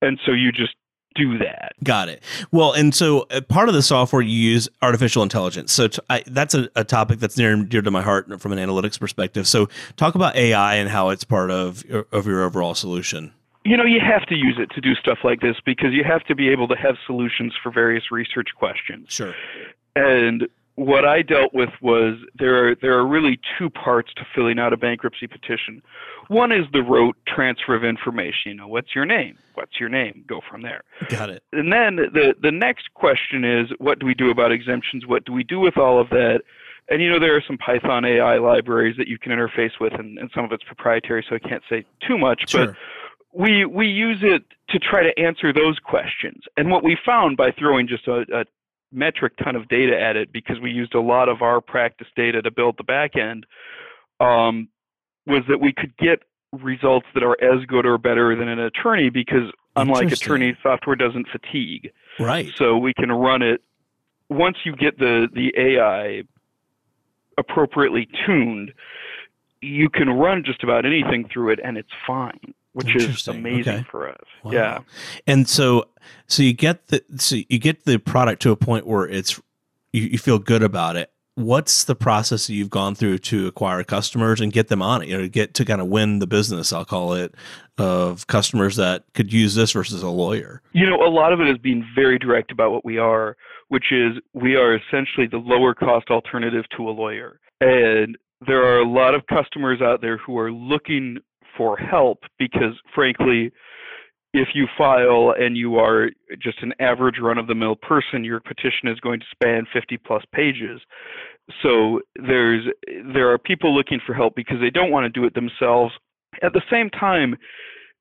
And 0.00 0.20
so 0.24 0.30
you 0.30 0.52
just 0.52 0.76
do 1.16 1.36
that. 1.38 1.72
Got 1.82 2.08
it. 2.10 2.22
Well, 2.52 2.72
and 2.72 2.94
so 2.94 3.26
uh, 3.32 3.40
part 3.40 3.68
of 3.68 3.74
the 3.74 3.82
software 3.82 4.22
you 4.22 4.38
use 4.38 4.68
artificial 4.82 5.24
intelligence. 5.24 5.72
So 5.72 5.88
t- 5.88 5.98
I, 6.08 6.22
that's 6.28 6.54
a, 6.54 6.68
a, 6.76 6.84
topic 6.84 7.18
that's 7.18 7.36
near 7.36 7.52
and 7.52 7.68
dear 7.68 7.82
to 7.82 7.90
my 7.90 8.02
heart 8.02 8.40
from 8.40 8.52
an 8.52 8.58
analytics 8.60 9.00
perspective. 9.00 9.48
So 9.48 9.68
talk 9.96 10.14
about 10.14 10.36
AI 10.36 10.76
and 10.76 10.88
how 10.88 11.08
it's 11.08 11.24
part 11.24 11.50
of 11.50 11.84
of 12.12 12.24
your 12.28 12.44
overall 12.44 12.76
solution. 12.76 13.32
You 13.64 13.76
know, 13.76 13.84
you 13.84 13.98
have 13.98 14.26
to 14.26 14.36
use 14.36 14.58
it 14.60 14.70
to 14.76 14.80
do 14.80 14.94
stuff 14.94 15.18
like 15.24 15.40
this 15.40 15.56
because 15.66 15.92
you 15.92 16.04
have 16.04 16.22
to 16.26 16.36
be 16.36 16.48
able 16.50 16.68
to 16.68 16.76
have 16.76 16.94
solutions 17.04 17.52
for 17.60 17.72
various 17.72 18.12
research 18.12 18.50
questions. 18.56 19.08
Sure. 19.08 19.34
And 19.96 20.46
what 20.80 21.04
I 21.04 21.20
dealt 21.20 21.52
with 21.52 21.68
was 21.82 22.16
there 22.38 22.70
are 22.70 22.74
there 22.74 22.98
are 22.98 23.06
really 23.06 23.38
two 23.58 23.68
parts 23.68 24.14
to 24.16 24.22
filling 24.34 24.58
out 24.58 24.72
a 24.72 24.78
bankruptcy 24.78 25.26
petition. 25.26 25.82
One 26.28 26.52
is 26.52 26.64
the 26.72 26.82
rote 26.82 27.16
transfer 27.28 27.74
of 27.74 27.84
information. 27.84 28.46
You 28.46 28.54
know, 28.54 28.66
what's 28.66 28.94
your 28.94 29.04
name? 29.04 29.36
What's 29.52 29.78
your 29.78 29.90
name? 29.90 30.24
Go 30.26 30.40
from 30.50 30.62
there. 30.62 30.82
Got 31.10 31.28
it. 31.28 31.42
And 31.52 31.70
then 31.70 31.96
the 31.96 32.34
the 32.40 32.50
next 32.50 32.94
question 32.94 33.44
is, 33.44 33.68
what 33.76 33.98
do 33.98 34.06
we 34.06 34.14
do 34.14 34.30
about 34.30 34.52
exemptions? 34.52 35.06
What 35.06 35.26
do 35.26 35.34
we 35.34 35.44
do 35.44 35.60
with 35.60 35.76
all 35.76 36.00
of 36.00 36.08
that? 36.10 36.40
And 36.88 37.02
you 37.02 37.10
know, 37.10 37.20
there 37.20 37.36
are 37.36 37.42
some 37.46 37.58
Python 37.58 38.06
AI 38.06 38.38
libraries 38.38 38.96
that 38.96 39.06
you 39.06 39.18
can 39.18 39.32
interface 39.32 39.78
with, 39.78 39.92
and, 39.92 40.18
and 40.18 40.30
some 40.34 40.46
of 40.46 40.52
it's 40.52 40.64
proprietary, 40.64 41.24
so 41.28 41.36
I 41.36 41.40
can't 41.40 41.62
say 41.68 41.84
too 42.08 42.16
much. 42.16 42.48
Sure. 42.48 42.68
But 42.68 42.76
we 43.34 43.66
we 43.66 43.86
use 43.86 44.20
it 44.22 44.44
to 44.70 44.78
try 44.78 45.02
to 45.02 45.18
answer 45.18 45.52
those 45.52 45.78
questions. 45.78 46.44
And 46.56 46.70
what 46.70 46.82
we 46.82 46.96
found 47.04 47.36
by 47.36 47.50
throwing 47.50 47.86
just 47.86 48.08
a, 48.08 48.24
a 48.32 48.44
metric 48.92 49.34
ton 49.42 49.56
of 49.56 49.68
data 49.68 49.98
at 50.00 50.16
it 50.16 50.32
because 50.32 50.58
we 50.60 50.70
used 50.70 50.94
a 50.94 51.00
lot 51.00 51.28
of 51.28 51.42
our 51.42 51.60
practice 51.60 52.08
data 52.16 52.42
to 52.42 52.50
build 52.50 52.76
the 52.76 52.84
back 52.84 53.16
end 53.16 53.46
um, 54.18 54.68
was 55.26 55.42
that 55.48 55.60
we 55.60 55.72
could 55.72 55.96
get 55.96 56.22
results 56.52 57.06
that 57.14 57.22
are 57.22 57.36
as 57.42 57.64
good 57.66 57.86
or 57.86 57.96
better 57.98 58.34
than 58.34 58.48
an 58.48 58.58
attorney 58.58 59.08
because 59.08 59.52
unlike 59.76 60.10
attorney 60.10 60.56
software 60.62 60.96
doesn't 60.96 61.28
fatigue. 61.28 61.92
Right. 62.18 62.50
So 62.56 62.76
we 62.76 62.92
can 62.92 63.12
run 63.12 63.42
it 63.42 63.62
once 64.30 64.58
you 64.64 64.74
get 64.74 64.98
the 64.98 65.28
the 65.34 65.52
ai 65.58 66.22
appropriately 67.36 68.08
tuned 68.24 68.72
you 69.60 69.90
can 69.90 70.08
run 70.08 70.42
just 70.44 70.62
about 70.62 70.86
anything 70.86 71.28
through 71.30 71.50
it 71.50 71.58
and 71.62 71.76
it's 71.76 71.90
fine 72.06 72.54
which 72.84 72.96
is 72.96 73.28
amazing 73.28 73.74
okay. 73.74 73.86
for 73.90 74.08
us. 74.08 74.24
Wow. 74.42 74.52
Yeah. 74.52 74.78
And 75.26 75.48
so 75.48 75.86
so 76.26 76.42
you 76.42 76.52
get 76.52 76.88
the 76.88 77.02
so 77.16 77.36
you 77.48 77.58
get 77.58 77.84
the 77.84 77.98
product 77.98 78.42
to 78.42 78.50
a 78.50 78.56
point 78.56 78.86
where 78.86 79.06
it's 79.06 79.40
you, 79.92 80.02
you 80.02 80.18
feel 80.18 80.38
good 80.38 80.62
about 80.62 80.96
it. 80.96 81.10
What's 81.36 81.84
the 81.84 81.94
process 81.94 82.46
that 82.48 82.54
you've 82.54 82.70
gone 82.70 82.94
through 82.94 83.18
to 83.18 83.46
acquire 83.46 83.82
customers 83.84 84.40
and 84.40 84.52
get 84.52 84.68
them 84.68 84.82
on 84.82 85.02
it? 85.02 85.08
You 85.08 85.18
know, 85.18 85.28
get 85.28 85.54
to 85.54 85.64
kind 85.64 85.80
of 85.80 85.86
win 85.86 86.18
the 86.18 86.26
business, 86.26 86.72
I'll 86.72 86.84
call 86.84 87.14
it, 87.14 87.34
of 87.78 88.26
customers 88.26 88.76
that 88.76 89.04
could 89.14 89.32
use 89.32 89.54
this 89.54 89.72
versus 89.72 90.02
a 90.02 90.08
lawyer. 90.08 90.60
You 90.72 90.88
know, 90.88 90.96
a 90.96 91.08
lot 91.08 91.32
of 91.32 91.40
it 91.40 91.48
is 91.48 91.56
being 91.56 91.86
very 91.94 92.18
direct 92.18 92.50
about 92.50 92.72
what 92.72 92.84
we 92.84 92.98
are, 92.98 93.36
which 93.68 93.86
is 93.90 94.16
we 94.34 94.56
are 94.56 94.76
essentially 94.76 95.26
the 95.26 95.38
lower 95.38 95.72
cost 95.74 96.10
alternative 96.10 96.64
to 96.76 96.88
a 96.88 96.90
lawyer. 96.90 97.40
And 97.60 98.18
there 98.46 98.62
are 98.64 98.78
a 98.78 98.88
lot 98.88 99.14
of 99.14 99.26
customers 99.26 99.80
out 99.80 100.00
there 100.00 100.18
who 100.18 100.38
are 100.38 100.52
looking 100.52 101.18
for 101.60 101.76
help 101.76 102.20
because, 102.38 102.72
frankly, 102.94 103.52
if 104.32 104.48
you 104.54 104.66
file 104.78 105.34
and 105.38 105.58
you 105.58 105.76
are 105.76 106.08
just 106.42 106.62
an 106.62 106.72
average 106.80 107.16
run 107.20 107.36
of 107.36 107.48
the 107.48 107.54
mill 107.54 107.76
person, 107.76 108.24
your 108.24 108.40
petition 108.40 108.88
is 108.88 108.98
going 109.00 109.20
to 109.20 109.26
span 109.30 109.66
50 109.70 109.98
plus 109.98 110.22
pages. 110.32 110.80
So 111.62 112.00
there's 112.16 112.64
there 113.12 113.30
are 113.30 113.36
people 113.36 113.76
looking 113.76 114.00
for 114.06 114.14
help 114.14 114.34
because 114.34 114.56
they 114.58 114.70
don't 114.70 114.90
want 114.90 115.04
to 115.04 115.10
do 115.10 115.26
it 115.26 115.34
themselves. 115.34 115.92
At 116.42 116.54
the 116.54 116.62
same 116.70 116.88
time, 116.88 117.36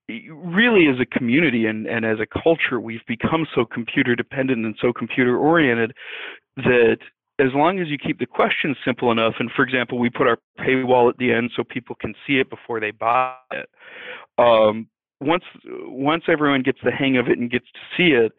really 0.07 0.87
as 0.87 0.95
a 1.01 1.17
community 1.17 1.65
and, 1.65 1.85
and 1.85 2.05
as 2.05 2.19
a 2.21 2.41
culture, 2.41 2.79
we've 2.79 3.05
become 3.09 3.45
so 3.53 3.65
computer 3.65 4.15
dependent 4.15 4.65
and 4.65 4.75
so 4.79 4.93
computer 4.93 5.37
oriented 5.37 5.91
that 6.55 6.99
as 7.39 7.53
long 7.53 7.79
as 7.79 7.87
you 7.87 7.97
keep 7.97 8.19
the 8.19 8.25
questions 8.25 8.77
simple 8.85 9.11
enough, 9.11 9.35
and 9.39 9.49
for 9.55 9.63
example, 9.63 9.97
we 9.97 10.09
put 10.09 10.27
our 10.27 10.37
paywall 10.59 11.09
at 11.09 11.17
the 11.17 11.31
end 11.31 11.51
so 11.55 11.63
people 11.63 11.95
can 11.95 12.13
see 12.27 12.39
it 12.39 12.49
before 12.49 12.79
they 12.79 12.91
buy 12.91 13.33
it. 13.51 13.69
Um, 14.37 14.87
once 15.21 15.43
once 15.65 16.23
everyone 16.27 16.63
gets 16.63 16.79
the 16.83 16.91
hang 16.91 17.17
of 17.17 17.27
it 17.27 17.37
and 17.37 17.49
gets 17.49 17.65
to 17.73 17.79
see 17.97 18.13
it, 18.13 18.33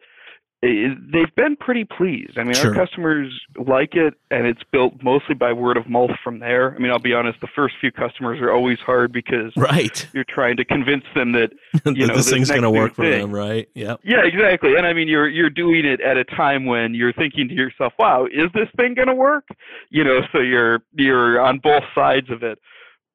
they've 0.61 1.35
been 1.35 1.55
pretty 1.55 1.85
pleased. 1.85 2.37
I 2.37 2.43
mean, 2.43 2.53
sure. 2.53 2.69
our 2.69 2.85
customers 2.85 3.33
like 3.57 3.95
it, 3.95 4.13
and 4.29 4.45
it's 4.45 4.61
built 4.71 4.93
mostly 5.01 5.33
by 5.33 5.53
word 5.53 5.75
of 5.75 5.89
mouth 5.89 6.11
from 6.23 6.39
there. 6.39 6.75
I 6.75 6.77
mean, 6.77 6.91
I'll 6.91 6.99
be 6.99 7.13
honest, 7.13 7.41
the 7.41 7.47
first 7.47 7.75
few 7.81 7.91
customers 7.91 8.39
are 8.41 8.51
always 8.51 8.77
hard 8.79 9.11
because 9.11 9.53
right. 9.57 10.07
you're 10.13 10.23
trying 10.23 10.57
to 10.57 10.65
convince 10.65 11.03
them 11.15 11.31
that 11.31 11.51
you 11.85 12.05
know 12.05 12.15
this, 12.15 12.29
thing's 12.29 12.49
going 12.49 12.61
to 12.61 12.69
work 12.69 12.93
for 12.93 13.03
thing. 13.03 13.21
them, 13.21 13.31
right? 13.31 13.69
Yeah. 13.73 13.95
Yeah, 14.03 14.23
exactly. 14.23 14.75
And 14.75 14.85
I 14.85 14.93
mean, 14.93 15.07
you're 15.07 15.27
you're 15.27 15.49
doing 15.49 15.85
it 15.85 15.99
at 15.99 16.17
a 16.17 16.23
time 16.23 16.65
when 16.65 16.93
you're 16.93 17.13
thinking 17.13 17.47
to 17.47 17.53
yourself, 17.55 17.93
"Wow, 17.97 18.25
is 18.25 18.51
this 18.53 18.67
thing 18.77 18.93
going 18.93 19.07
to 19.07 19.15
work?" 19.15 19.47
You 19.89 20.03
know, 20.03 20.21
so 20.31 20.39
you're 20.39 20.83
you're 20.93 21.41
on 21.41 21.57
both 21.57 21.83
sides 21.95 22.29
of 22.29 22.43
it. 22.43 22.59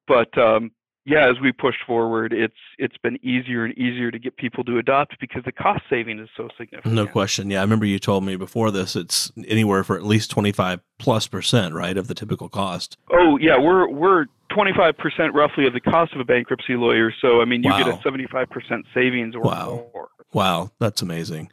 But 0.05 0.37
um, 0.37 0.71
yeah, 1.07 1.29
as 1.29 1.39
we 1.41 1.53
pushed 1.53 1.79
forward, 1.87 2.33
it's 2.33 2.53
it's 2.77 2.97
been 2.97 3.17
easier 3.25 3.63
and 3.63 3.75
easier 3.77 4.11
to 4.11 4.19
get 4.19 4.35
people 4.35 4.65
to 4.65 4.77
adopt 4.77 5.17
because 5.21 5.41
the 5.45 5.53
cost 5.53 5.81
saving 5.89 6.19
is 6.19 6.27
so 6.35 6.49
significant. 6.57 6.93
No 6.93 7.07
question. 7.07 7.49
Yeah, 7.49 7.59
I 7.59 7.61
remember 7.61 7.85
you 7.85 7.97
told 7.97 8.25
me 8.25 8.35
before 8.35 8.71
this. 8.71 8.93
It's 8.97 9.31
anywhere 9.47 9.85
for 9.85 9.95
at 9.95 10.03
least 10.03 10.29
twenty 10.29 10.51
five 10.51 10.81
plus 10.99 11.25
percent, 11.25 11.73
right, 11.73 11.97
of 11.97 12.09
the 12.09 12.13
typical 12.13 12.49
cost. 12.49 12.97
Oh 13.09 13.37
yeah, 13.37 13.57
we're 13.57 13.87
we're 13.87 14.25
twenty 14.53 14.73
five 14.75 14.97
percent 14.97 15.33
roughly 15.33 15.65
of 15.65 15.71
the 15.71 15.79
cost 15.79 16.13
of 16.13 16.19
a 16.19 16.25
bankruptcy 16.25 16.75
lawyer. 16.75 17.13
So 17.21 17.39
I 17.39 17.45
mean, 17.45 17.63
you 17.63 17.69
wow. 17.69 17.77
get 17.77 17.87
a 17.87 18.01
seventy 18.03 18.27
five 18.29 18.49
percent 18.49 18.85
savings 18.93 19.33
or 19.33 19.41
wow. 19.43 19.87
more. 19.93 20.09
Wow, 20.33 20.71
that's 20.79 21.01
amazing. 21.01 21.49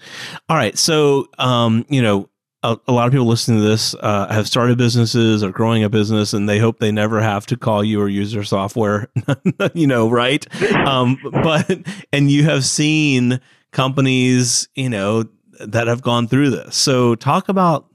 All 0.48 0.56
right, 0.56 0.76
so 0.76 1.28
um, 1.38 1.86
you 1.88 2.02
know, 2.02 2.28
a, 2.64 2.80
a, 2.88 2.92
lot 2.92 3.06
of 3.06 3.12
people 3.12 3.26
listening 3.26 3.58
to 3.58 3.68
this 3.68 3.94
uh, 4.00 4.26
have 4.32 4.48
started 4.48 4.78
businesses 4.78 5.44
or 5.44 5.50
growing 5.50 5.84
a 5.84 5.90
business 5.90 6.32
and 6.32 6.48
they 6.48 6.58
hope 6.58 6.78
they 6.78 6.90
never 6.90 7.20
have 7.20 7.46
to 7.46 7.56
call 7.56 7.84
you 7.84 8.00
or 8.00 8.08
use 8.08 8.32
their 8.32 8.42
software 8.42 9.08
you 9.74 9.86
know 9.86 10.08
right? 10.08 10.46
Um, 10.74 11.18
but 11.22 11.78
and 12.12 12.30
you 12.30 12.44
have 12.44 12.64
seen 12.64 13.40
companies 13.70 14.68
you 14.74 14.88
know 14.88 15.24
that 15.60 15.86
have 15.86 16.02
gone 16.02 16.26
through 16.26 16.50
this. 16.50 16.76
So 16.76 17.14
talk 17.14 17.48
about 17.48 17.86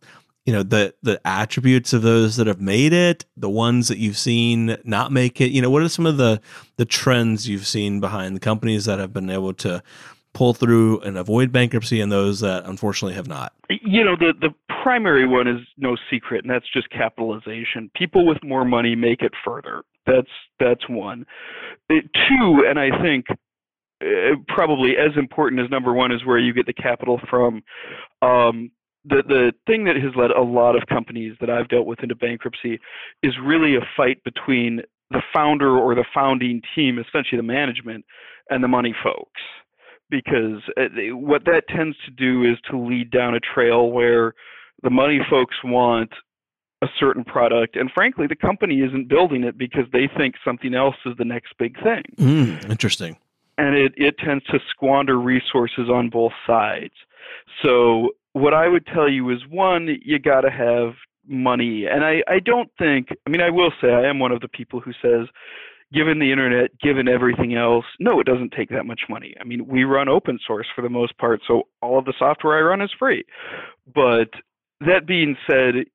you 0.45 0.53
know 0.53 0.63
the 0.63 0.93
the 1.01 1.19
attributes 1.25 1.93
of 1.93 2.01
those 2.01 2.37
that 2.37 2.47
have 2.47 2.61
made 2.61 2.93
it 2.93 3.25
the 3.37 3.49
ones 3.49 3.87
that 3.87 3.97
you've 3.97 4.17
seen 4.17 4.77
not 4.83 5.11
make 5.11 5.41
it. 5.41 5.51
You 5.51 5.61
know 5.61 5.69
what 5.69 5.81
are 5.81 5.89
some 5.89 6.05
of 6.05 6.17
the 6.17 6.41
the 6.77 6.85
trends 6.85 7.47
you've 7.47 7.67
seen 7.67 7.99
behind 7.99 8.35
the 8.35 8.39
companies 8.39 8.85
that 8.85 8.99
have 8.99 9.13
been 9.13 9.29
able 9.29 9.53
to 9.55 9.81
pull 10.33 10.53
through 10.53 10.99
and 11.01 11.17
avoid 11.17 11.51
bankruptcy 11.51 12.01
and 12.01 12.11
those 12.11 12.39
that 12.39 12.65
unfortunately 12.65 13.15
have 13.15 13.27
not? 13.27 13.53
You 13.69 14.03
know, 14.03 14.15
the, 14.15 14.33
the 14.39 14.53
primary 14.83 15.27
one 15.27 15.47
is 15.47 15.61
no 15.77 15.97
secret, 16.09 16.43
and 16.43 16.51
that's 16.51 16.69
just 16.71 16.89
capitalization. 16.89 17.91
People 17.95 18.25
with 18.25 18.43
more 18.43 18.65
money 18.65 18.95
make 18.95 19.21
it 19.21 19.33
further. 19.43 19.83
That's 20.05 20.29
that's 20.59 20.87
one. 20.89 21.25
Uh, 21.89 21.95
two, 22.13 22.65
and 22.67 22.79
I 22.79 23.01
think 23.01 23.27
uh, 24.01 24.35
probably 24.47 24.97
as 24.97 25.11
important 25.17 25.61
as 25.61 25.69
number 25.69 25.93
one 25.93 26.11
is 26.11 26.25
where 26.25 26.39
you 26.39 26.53
get 26.53 26.65
the 26.65 26.73
capital 26.73 27.19
from. 27.29 27.63
Um, 28.21 28.71
the 29.05 29.23
the 29.27 29.53
thing 29.67 29.85
that 29.85 29.95
has 29.95 30.15
led 30.15 30.31
a 30.31 30.41
lot 30.41 30.75
of 30.75 30.87
companies 30.87 31.35
that 31.39 31.49
I've 31.49 31.69
dealt 31.69 31.85
with 31.85 32.01
into 32.01 32.15
bankruptcy 32.15 32.79
is 33.23 33.33
really 33.43 33.75
a 33.75 33.81
fight 33.95 34.23
between 34.23 34.81
the 35.11 35.21
founder 35.33 35.77
or 35.77 35.95
the 35.95 36.05
founding 36.13 36.61
team, 36.75 36.99
essentially 36.99 37.37
the 37.37 37.43
management, 37.43 38.05
and 38.49 38.63
the 38.63 38.67
money 38.67 38.95
folks 39.03 39.41
because 40.09 40.61
uh, 40.77 41.15
what 41.15 41.45
that 41.45 41.63
tends 41.67 41.97
to 42.05 42.11
do 42.11 42.43
is 42.43 42.57
to 42.69 42.77
lead 42.77 43.11
down 43.11 43.35
a 43.35 43.39
trail 43.39 43.91
where 43.91 44.33
the 44.83 44.89
money 44.89 45.19
folks 45.29 45.55
want 45.63 46.11
a 46.81 46.87
certain 46.97 47.25
product 47.25 47.75
and 47.75 47.91
frankly 47.91 48.25
the 48.25 48.35
company 48.35 48.79
isn't 48.79 49.09
building 49.09 49.43
it 49.43 49.57
because 49.57 49.83
they 49.91 50.09
think 50.17 50.35
something 50.45 50.73
else 50.73 50.95
is 51.05 51.13
the 51.17 51.25
next 51.25 51.53
big 51.57 51.75
thing. 51.83 52.03
Mm, 52.17 52.69
interesting. 52.69 53.17
And 53.57 53.75
it, 53.75 53.93
it 53.97 54.17
tends 54.17 54.45
to 54.45 54.59
squander 54.69 55.19
resources 55.19 55.89
on 55.89 56.09
both 56.09 56.31
sides. 56.47 56.93
So 57.61 58.11
what 58.33 58.53
i 58.53 58.67
would 58.67 58.85
tell 58.87 59.09
you 59.09 59.29
is 59.29 59.39
one 59.49 59.89
you 60.03 60.19
got 60.19 60.41
to 60.41 60.51
have 60.51 60.93
money. 61.27 61.85
And 61.85 62.03
I, 62.03 62.23
I 62.27 62.39
don't 62.39 62.69
think 62.77 63.09
i 63.27 63.29
mean 63.29 63.41
i 63.41 63.49
will 63.49 63.71
say 63.81 63.89
i 63.89 64.09
am 64.09 64.19
one 64.19 64.31
of 64.31 64.39
the 64.39 64.47
people 64.47 64.79
who 64.79 64.93
says 65.01 65.27
given 65.93 66.19
the 66.19 66.31
internet, 66.31 66.71
given 66.79 67.07
everything 67.07 67.55
else, 67.55 67.85
no, 67.99 68.19
it 68.19 68.25
doesn't 68.25 68.53
take 68.55 68.69
that 68.69 68.85
much 68.85 69.01
money. 69.09 69.35
I 69.39 69.43
mean, 69.43 69.67
we 69.67 69.83
run 69.83 70.07
open 70.07 70.39
source 70.45 70.67
for 70.75 70.81
the 70.81 70.89
most 70.89 71.17
part, 71.17 71.41
so 71.47 71.63
all 71.81 71.97
of 71.97 72.05
the 72.05 72.13
software 72.17 72.57
I 72.57 72.61
run 72.61 72.81
is 72.81 72.91
free. 72.97 73.23
But 73.93 74.29
that 74.81 75.07
being 75.07 75.35
said, 75.49 75.85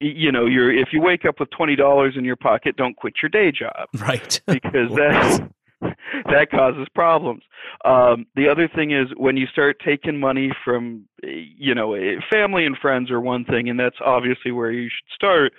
you 0.00 0.30
know, 0.32 0.46
you're 0.46 0.72
if 0.72 0.88
you 0.92 1.00
wake 1.00 1.24
up 1.24 1.40
with 1.40 1.50
twenty 1.50 1.76
dollars 1.76 2.14
in 2.16 2.24
your 2.24 2.36
pocket, 2.36 2.76
don't 2.76 2.96
quit 2.96 3.14
your 3.22 3.30
day 3.30 3.52
job, 3.52 3.88
right? 4.00 4.40
Because 4.46 4.90
that 4.96 5.50
that 5.80 6.50
causes 6.50 6.86
problems. 6.94 7.42
Um, 7.84 8.26
the 8.34 8.48
other 8.48 8.68
thing 8.74 8.92
is 8.92 9.08
when 9.16 9.36
you 9.36 9.46
start 9.46 9.76
taking 9.84 10.18
money 10.18 10.50
from, 10.64 11.06
you 11.22 11.74
know, 11.74 11.94
family 12.30 12.64
and 12.64 12.76
friends 12.80 13.10
are 13.10 13.20
one 13.20 13.44
thing, 13.44 13.68
and 13.68 13.78
that's 13.78 13.96
obviously 14.04 14.52
where 14.52 14.70
you 14.70 14.88
should 14.88 15.14
start. 15.14 15.52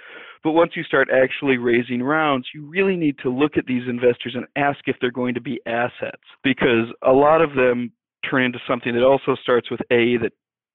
But 0.44 0.52
once 0.52 0.72
you 0.76 0.84
start 0.84 1.10
actually 1.12 1.58
raising 1.58 2.02
rounds, 2.04 2.48
you 2.54 2.66
really 2.66 2.96
need 2.96 3.18
to 3.24 3.30
look 3.30 3.58
at 3.58 3.66
these 3.66 3.84
investors 3.88 4.36
and 4.36 4.46
ask 4.56 4.80
if 4.88 4.96
they're 5.02 5.12
going 5.12 5.36
to 5.36 5.42
be 5.42 5.60
assets 5.66 6.24
because 6.44 6.88
a 7.02 7.12
lot 7.12 7.42
of 7.42 7.56
them 7.56 7.92
turn 8.30 8.44
into 8.44 8.60
something 8.68 8.94
that 8.94 9.04
also 9.04 9.36
starts 9.42 9.70
with 9.72 9.82
A 9.92 10.18
that 10.18 10.34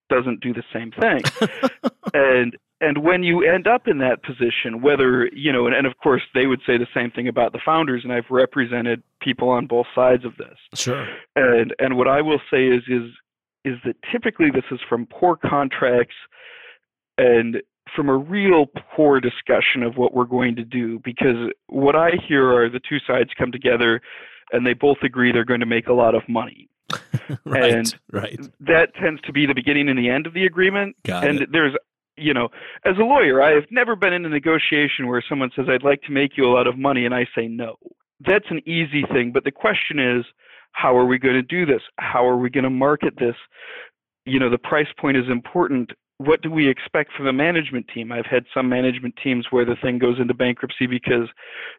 doesn't 0.09 0.41
do 0.41 0.53
the 0.53 0.63
same 0.73 0.91
thing. 0.93 1.23
and 2.15 2.57
and 2.81 2.99
when 2.99 3.23
you 3.23 3.49
end 3.49 3.69
up 3.69 3.87
in 3.87 3.99
that 3.99 4.25
position, 4.25 4.83
whether 4.83 5.27
you 5.33 5.53
know, 5.53 5.67
and, 5.67 5.75
and, 5.75 5.87
of 5.87 5.97
course 6.03 6.23
they 6.35 6.47
would 6.47 6.61
say 6.67 6.77
the 6.77 6.87
same 6.95 7.11
thing 7.11 7.29
about 7.29 7.53
the 7.53 7.61
founders, 7.65 8.03
and 8.05 8.13
I've 8.13 8.31
represented 8.31 9.03
people 9.21 9.49
on 9.49 9.67
both 9.67 9.87
sides 9.95 10.25
of 10.25 10.37
this. 10.37 10.59
Sure. 10.75 11.07
And 11.37 11.75
and 11.79 11.97
what 11.97 12.09
I 12.09 12.21
will 12.21 12.41
say 12.51 12.67
is 12.67 12.83
is 12.89 13.11
is 13.65 13.79
that 13.85 13.97
typically 14.11 14.51
this 14.51 14.65
is 14.73 14.81
from 14.89 15.07
poor 15.07 15.37
contracts 15.37 16.17
and 17.19 17.63
from 17.95 18.09
a 18.09 18.17
real 18.17 18.67
poor 18.97 19.21
discussion 19.21 19.83
of 19.83 19.97
what 19.97 20.15
we're 20.15 20.25
going 20.25 20.57
to 20.57 20.65
do 20.65 20.99
because 21.05 21.53
what 21.69 21.97
I 21.97 22.13
hear 22.29 22.53
are 22.53 22.69
the 22.69 22.81
two 22.81 22.99
sides 23.07 23.31
come 23.39 23.53
together 23.53 24.01
and 24.53 24.67
they 24.67 24.75
both 24.75 24.99
agree 25.03 25.33
they're 25.33 25.45
going 25.45 25.61
to 25.61 25.67
make 25.67 25.89
a 25.89 25.93
lot 25.93 26.15
of 26.15 26.23
money. 26.29 26.69
right, 27.45 27.73
and 27.73 27.95
right. 28.11 28.39
that 28.61 28.95
tends 29.01 29.21
to 29.23 29.33
be 29.33 29.47
the 29.47 29.55
beginning 29.55 29.89
and 29.89 29.99
the 29.99 30.11
end 30.11 30.27
of 30.27 30.35
the 30.35 30.45
agreement. 30.45 30.95
Got 31.05 31.27
and 31.27 31.41
it. 31.41 31.49
there's 31.53 31.75
you 32.17 32.35
know, 32.35 32.49
as 32.85 32.97
a 32.99 33.05
lawyer, 33.05 33.43
I 33.43 33.53
have 33.53 33.65
never 33.71 33.97
been 33.97 34.13
in 34.13 34.27
a 34.27 34.29
negotiation 34.29 35.07
where 35.09 35.25
someone 35.27 35.51
says, 35.57 35.67
I'd 35.69 35.83
like 35.83 36.03
to 36.03 36.13
make 36.13 36.37
you 36.37 36.45
a 36.45 36.53
lot 36.53 36.67
of 36.67 36.79
money, 36.79 37.07
and 37.07 37.15
I 37.15 37.27
say 37.35 37.49
no. 37.49 37.77
That's 38.21 38.45
an 38.51 38.61
easy 38.69 39.03
thing. 39.11 39.33
But 39.33 39.45
the 39.45 39.51
question 39.51 39.99
is, 39.99 40.25
how 40.73 40.97
are 40.97 41.07
we 41.07 41.19
going 41.19 41.35
to 41.35 41.43
do 41.43 41.65
this? 41.65 41.83
How 41.99 42.27
are 42.27 42.37
we 42.37 42.51
going 42.51 42.65
to 42.65 42.71
market 42.71 43.15
this? 43.19 43.35
You 44.27 44.39
know, 44.39 44.51
the 44.51 44.59
price 44.59 44.89
point 45.01 45.17
is 45.17 45.25
important 45.31 45.91
what 46.19 46.43
do 46.43 46.51
we 46.51 46.69
expect 46.69 47.13
from 47.17 47.27
the 47.27 47.33
management 47.33 47.87
team? 47.93 48.13
I've 48.13 48.27
had 48.27 48.45
some 48.55 48.69
management 48.69 49.15
teams 49.23 49.47
where 49.51 49.65
the 49.65 49.77
thing 49.83 49.99
goes 49.99 50.21
into 50.21 50.35
bankruptcy 50.35 50.87
because 50.87 51.29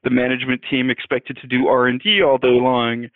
the 0.04 0.10
management 0.10 0.62
team 0.70 0.90
expected 0.90 1.38
to 1.42 1.48
do 1.48 1.68
R&D 1.68 2.22
all 2.22 2.38
day 2.38 2.48
long 2.50 3.08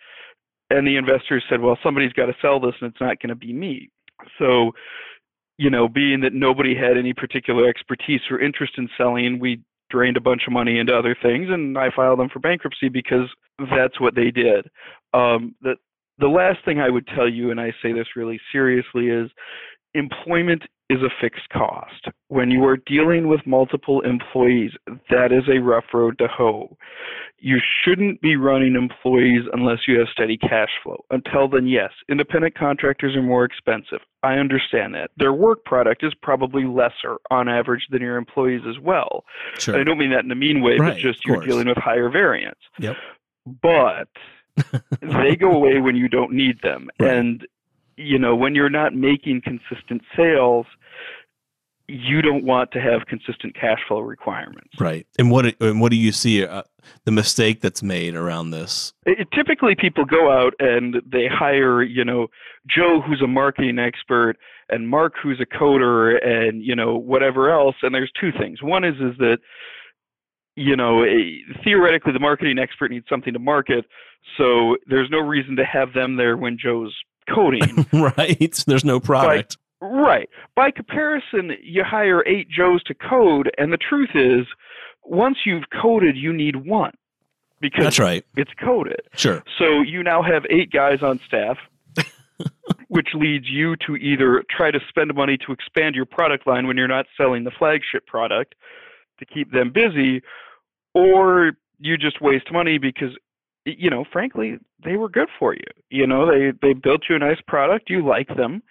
and 0.70 0.86
the 0.86 0.96
investors 0.96 1.44
said, 1.48 1.60
"Well, 1.60 1.78
somebody's 1.82 2.12
got 2.12 2.26
to 2.26 2.36
sell 2.40 2.60
this 2.60 2.74
and 2.80 2.90
it's 2.90 3.00
not 3.00 3.20
going 3.20 3.30
to 3.30 3.34
be 3.34 3.52
me." 3.52 3.90
So, 4.38 4.72
you 5.56 5.70
know, 5.70 5.88
being 5.88 6.20
that 6.20 6.34
nobody 6.34 6.74
had 6.74 6.96
any 6.96 7.14
particular 7.14 7.68
expertise 7.68 8.20
or 8.30 8.40
interest 8.40 8.74
in 8.76 8.88
selling, 8.96 9.38
we 9.38 9.62
drained 9.90 10.16
a 10.16 10.20
bunch 10.20 10.42
of 10.46 10.52
money 10.52 10.78
into 10.78 10.96
other 10.96 11.16
things 11.20 11.48
and 11.50 11.78
I 11.78 11.90
filed 11.94 12.18
them 12.18 12.28
for 12.28 12.40
bankruptcy 12.40 12.88
because 12.88 13.28
that's 13.70 13.98
what 13.98 14.14
they 14.14 14.30
did. 14.30 14.68
Um, 15.14 15.54
the 15.62 15.76
the 16.18 16.28
last 16.28 16.58
thing 16.64 16.80
I 16.80 16.90
would 16.90 17.06
tell 17.06 17.28
you, 17.28 17.50
and 17.50 17.60
I 17.60 17.72
say 17.80 17.92
this 17.92 18.16
really 18.16 18.40
seriously, 18.50 19.08
is 19.08 19.30
employment 19.94 20.62
is 20.90 21.02
a 21.02 21.10
fixed 21.20 21.48
cost. 21.50 22.06
When 22.28 22.50
you 22.50 22.64
are 22.64 22.78
dealing 22.78 23.28
with 23.28 23.46
multiple 23.46 24.00
employees, 24.00 24.72
that 25.10 25.32
is 25.32 25.44
a 25.48 25.58
rough 25.58 25.84
road 25.92 26.18
to 26.18 26.28
hoe. 26.28 26.76
You 27.38 27.58
shouldn't 27.84 28.22
be 28.22 28.36
running 28.36 28.74
employees 28.74 29.42
unless 29.52 29.80
you 29.86 29.98
have 29.98 30.08
steady 30.10 30.38
cash 30.38 30.70
flow. 30.82 31.04
Until 31.10 31.46
then, 31.46 31.66
yes, 31.66 31.90
independent 32.08 32.56
contractors 32.56 33.14
are 33.16 33.22
more 33.22 33.44
expensive. 33.44 34.00
I 34.22 34.34
understand 34.34 34.94
that. 34.94 35.10
Their 35.18 35.34
work 35.34 35.64
product 35.64 36.02
is 36.02 36.14
probably 36.22 36.64
lesser 36.64 37.18
on 37.30 37.48
average 37.48 37.86
than 37.90 38.00
your 38.00 38.16
employees 38.16 38.62
as 38.68 38.78
well. 38.82 39.24
Sure. 39.58 39.78
I 39.78 39.84
don't 39.84 39.98
mean 39.98 40.10
that 40.10 40.24
in 40.24 40.30
a 40.30 40.36
mean 40.36 40.62
way, 40.62 40.78
right, 40.78 40.94
but 40.94 40.98
just 40.98 41.24
you're 41.26 41.44
dealing 41.44 41.68
with 41.68 41.76
higher 41.76 42.08
variance. 42.08 42.58
Yep. 42.78 42.96
But 43.62 44.08
they 45.00 45.36
go 45.36 45.52
away 45.52 45.80
when 45.80 45.96
you 45.96 46.08
don't 46.08 46.32
need 46.32 46.62
them. 46.62 46.88
Right. 46.98 47.10
And 47.10 47.46
you 47.98 48.18
know, 48.18 48.34
when 48.36 48.54
you're 48.54 48.70
not 48.70 48.94
making 48.94 49.42
consistent 49.42 50.02
sales, 50.16 50.66
you 51.88 52.20
don't 52.20 52.44
want 52.44 52.70
to 52.72 52.80
have 52.80 53.06
consistent 53.06 53.54
cash 53.54 53.78
flow 53.88 54.00
requirements. 54.00 54.68
Right. 54.78 55.06
And 55.18 55.30
what 55.30 55.54
and 55.60 55.80
what 55.80 55.90
do 55.90 55.96
you 55.96 56.12
see 56.12 56.44
uh, 56.44 56.62
the 57.04 57.10
mistake 57.10 57.60
that's 57.60 57.82
made 57.82 58.14
around 58.14 58.50
this? 58.50 58.92
It, 59.06 59.28
typically, 59.34 59.74
people 59.74 60.04
go 60.04 60.30
out 60.30 60.52
and 60.60 60.96
they 61.10 61.26
hire, 61.26 61.82
you 61.82 62.04
know, 62.04 62.28
Joe, 62.68 63.00
who's 63.00 63.22
a 63.22 63.26
marketing 63.26 63.78
expert, 63.78 64.36
and 64.68 64.88
Mark, 64.88 65.14
who's 65.22 65.40
a 65.40 65.46
coder, 65.46 66.24
and 66.24 66.62
you 66.62 66.76
know, 66.76 66.96
whatever 66.96 67.50
else. 67.50 67.76
And 67.82 67.94
there's 67.94 68.12
two 68.20 68.32
things. 68.38 68.62
One 68.62 68.84
is 68.84 68.96
is 68.96 69.16
that 69.18 69.38
you 70.56 70.76
know, 70.76 71.04
a, 71.04 71.40
theoretically, 71.64 72.12
the 72.12 72.18
marketing 72.18 72.58
expert 72.58 72.90
needs 72.90 73.06
something 73.08 73.32
to 73.32 73.38
market, 73.38 73.86
so 74.36 74.76
there's 74.88 75.08
no 75.10 75.20
reason 75.20 75.56
to 75.56 75.64
have 75.64 75.94
them 75.94 76.16
there 76.16 76.36
when 76.36 76.58
Joe's 76.60 76.94
coding. 77.32 77.86
right. 77.92 78.64
There's 78.66 78.84
no 78.84 79.00
product. 79.00 79.56
By, 79.80 79.86
right. 79.86 80.28
By 80.54 80.70
comparison, 80.70 81.52
you 81.62 81.84
hire 81.84 82.26
eight 82.26 82.48
Joes 82.50 82.82
to 82.84 82.94
code, 82.94 83.50
and 83.58 83.72
the 83.72 83.78
truth 83.78 84.10
is, 84.14 84.46
once 85.04 85.38
you've 85.46 85.64
coded, 85.80 86.16
you 86.16 86.32
need 86.32 86.56
one 86.56 86.92
because 87.60 87.84
that's 87.84 87.98
right. 87.98 88.24
It's 88.36 88.52
coded. 88.62 89.00
Sure. 89.14 89.42
So 89.58 89.80
you 89.80 90.02
now 90.02 90.22
have 90.22 90.44
eight 90.50 90.70
guys 90.70 91.02
on 91.02 91.20
staff. 91.26 91.58
which 92.88 93.08
leads 93.14 93.46
you 93.48 93.76
to 93.86 93.96
either 93.96 94.44
try 94.48 94.70
to 94.70 94.78
spend 94.88 95.14
money 95.14 95.36
to 95.36 95.52
expand 95.52 95.94
your 95.94 96.06
product 96.06 96.46
line 96.46 96.66
when 96.66 96.76
you're 96.76 96.88
not 96.88 97.06
selling 97.16 97.44
the 97.44 97.50
flagship 97.50 98.06
product 98.06 98.54
to 99.18 99.26
keep 99.26 99.52
them 99.52 99.70
busy, 99.72 100.22
or 100.94 101.52
you 101.78 101.96
just 101.96 102.20
waste 102.20 102.50
money 102.52 102.78
because 102.78 103.10
you 103.76 103.90
know, 103.90 104.04
frankly, 104.12 104.58
they 104.84 104.96
were 104.96 105.08
good 105.08 105.28
for 105.38 105.54
you. 105.54 105.66
You 105.90 106.06
know, 106.06 106.26
they 106.30 106.52
they 106.62 106.72
built 106.72 107.02
you 107.08 107.16
a 107.16 107.18
nice 107.18 107.40
product. 107.46 107.90
You 107.90 108.06
like 108.06 108.28
them. 108.36 108.62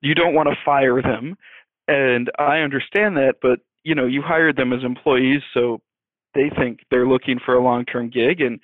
You 0.00 0.14
don't 0.14 0.34
want 0.34 0.48
to 0.48 0.56
fire 0.64 1.00
them, 1.00 1.36
and 1.88 2.30
I 2.38 2.58
understand 2.58 3.16
that. 3.16 3.34
But 3.40 3.60
you 3.84 3.94
know, 3.94 4.06
you 4.06 4.22
hired 4.22 4.56
them 4.56 4.72
as 4.72 4.84
employees, 4.84 5.42
so 5.54 5.80
they 6.34 6.50
think 6.56 6.80
they're 6.90 7.06
looking 7.06 7.38
for 7.44 7.54
a 7.54 7.62
long-term 7.62 8.10
gig, 8.10 8.40
and 8.40 8.58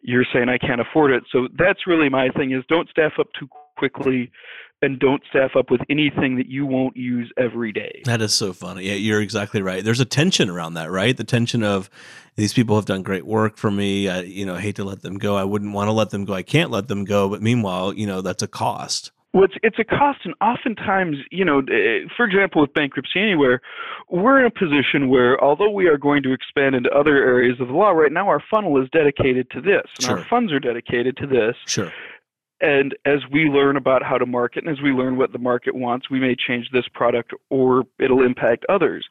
you're 0.00 0.26
saying 0.32 0.48
I 0.48 0.58
can't 0.58 0.80
afford 0.80 1.10
it. 1.10 1.24
So 1.30 1.48
that's 1.58 1.86
really 1.86 2.08
my 2.08 2.28
thing: 2.30 2.52
is 2.52 2.64
don't 2.68 2.88
staff 2.88 3.12
up 3.18 3.28
too 3.38 3.48
quickly 3.76 4.30
and 4.82 4.98
don't 4.98 5.22
staff 5.30 5.52
up 5.56 5.70
with 5.70 5.80
anything 5.88 6.36
that 6.36 6.46
you 6.46 6.66
won't 6.66 6.96
use 6.96 7.32
every 7.38 7.72
day. 7.72 8.02
That 8.04 8.20
is 8.20 8.34
so 8.34 8.52
funny. 8.52 8.84
Yeah, 8.84 8.94
you're 8.94 9.20
exactly 9.22 9.62
right. 9.62 9.82
There's 9.82 10.00
a 10.00 10.04
tension 10.04 10.50
around 10.50 10.74
that, 10.74 10.90
right? 10.90 11.16
The 11.16 11.24
tension 11.24 11.62
of 11.62 11.88
these 12.36 12.52
people 12.52 12.76
have 12.76 12.84
done 12.84 13.02
great 13.02 13.24
work 13.24 13.56
for 13.56 13.70
me. 13.70 14.08
I, 14.08 14.20
you 14.22 14.44
know, 14.44 14.56
hate 14.56 14.76
to 14.76 14.84
let 14.84 15.00
them 15.02 15.16
go. 15.16 15.36
I 15.36 15.44
wouldn't 15.44 15.72
want 15.72 15.88
to 15.88 15.92
let 15.92 16.10
them 16.10 16.24
go. 16.24 16.34
I 16.34 16.42
can't 16.42 16.70
let 16.70 16.88
them 16.88 17.04
go. 17.04 17.28
But 17.30 17.40
meanwhile, 17.40 17.94
you 17.94 18.06
know, 18.06 18.20
that's 18.20 18.42
a 18.42 18.48
cost. 18.48 19.10
Well, 19.32 19.42
it's, 19.42 19.54
it's 19.64 19.78
a 19.80 19.84
cost, 19.84 20.20
and 20.24 20.32
oftentimes, 20.40 21.16
you 21.32 21.44
know, 21.44 21.58
eh, 21.58 22.06
for 22.16 22.24
example, 22.24 22.60
with 22.60 22.72
Bankruptcy 22.72 23.18
Anywhere, 23.20 23.60
we're 24.08 24.38
in 24.38 24.44
a 24.46 24.50
position 24.50 25.08
where, 25.08 25.42
although 25.42 25.70
we 25.72 25.88
are 25.88 25.98
going 25.98 26.22
to 26.22 26.32
expand 26.32 26.76
into 26.76 26.88
other 26.90 27.16
areas 27.16 27.60
of 27.60 27.66
the 27.66 27.74
law, 27.74 27.90
right 27.90 28.12
now 28.12 28.28
our 28.28 28.40
funnel 28.48 28.80
is 28.80 28.88
dedicated 28.92 29.50
to 29.50 29.60
this, 29.60 29.82
and 29.98 30.04
Sure. 30.06 30.18
our 30.18 30.24
funds 30.26 30.52
are 30.52 30.60
dedicated 30.60 31.16
to 31.16 31.26
this. 31.26 31.56
Sure. 31.66 31.92
And 32.60 32.96
as 33.04 33.20
we 33.32 33.44
learn 33.44 33.76
about 33.76 34.02
how 34.02 34.16
to 34.16 34.26
market 34.26 34.64
and 34.64 34.72
as 34.72 34.82
we 34.82 34.90
learn 34.90 35.16
what 35.16 35.32
the 35.32 35.38
market 35.38 35.74
wants, 35.74 36.08
we 36.08 36.20
may 36.20 36.36
change 36.36 36.70
this 36.72 36.84
product 36.92 37.32
or 37.50 37.84
it'll 37.98 38.22
impact 38.22 38.64
others. 38.68 39.06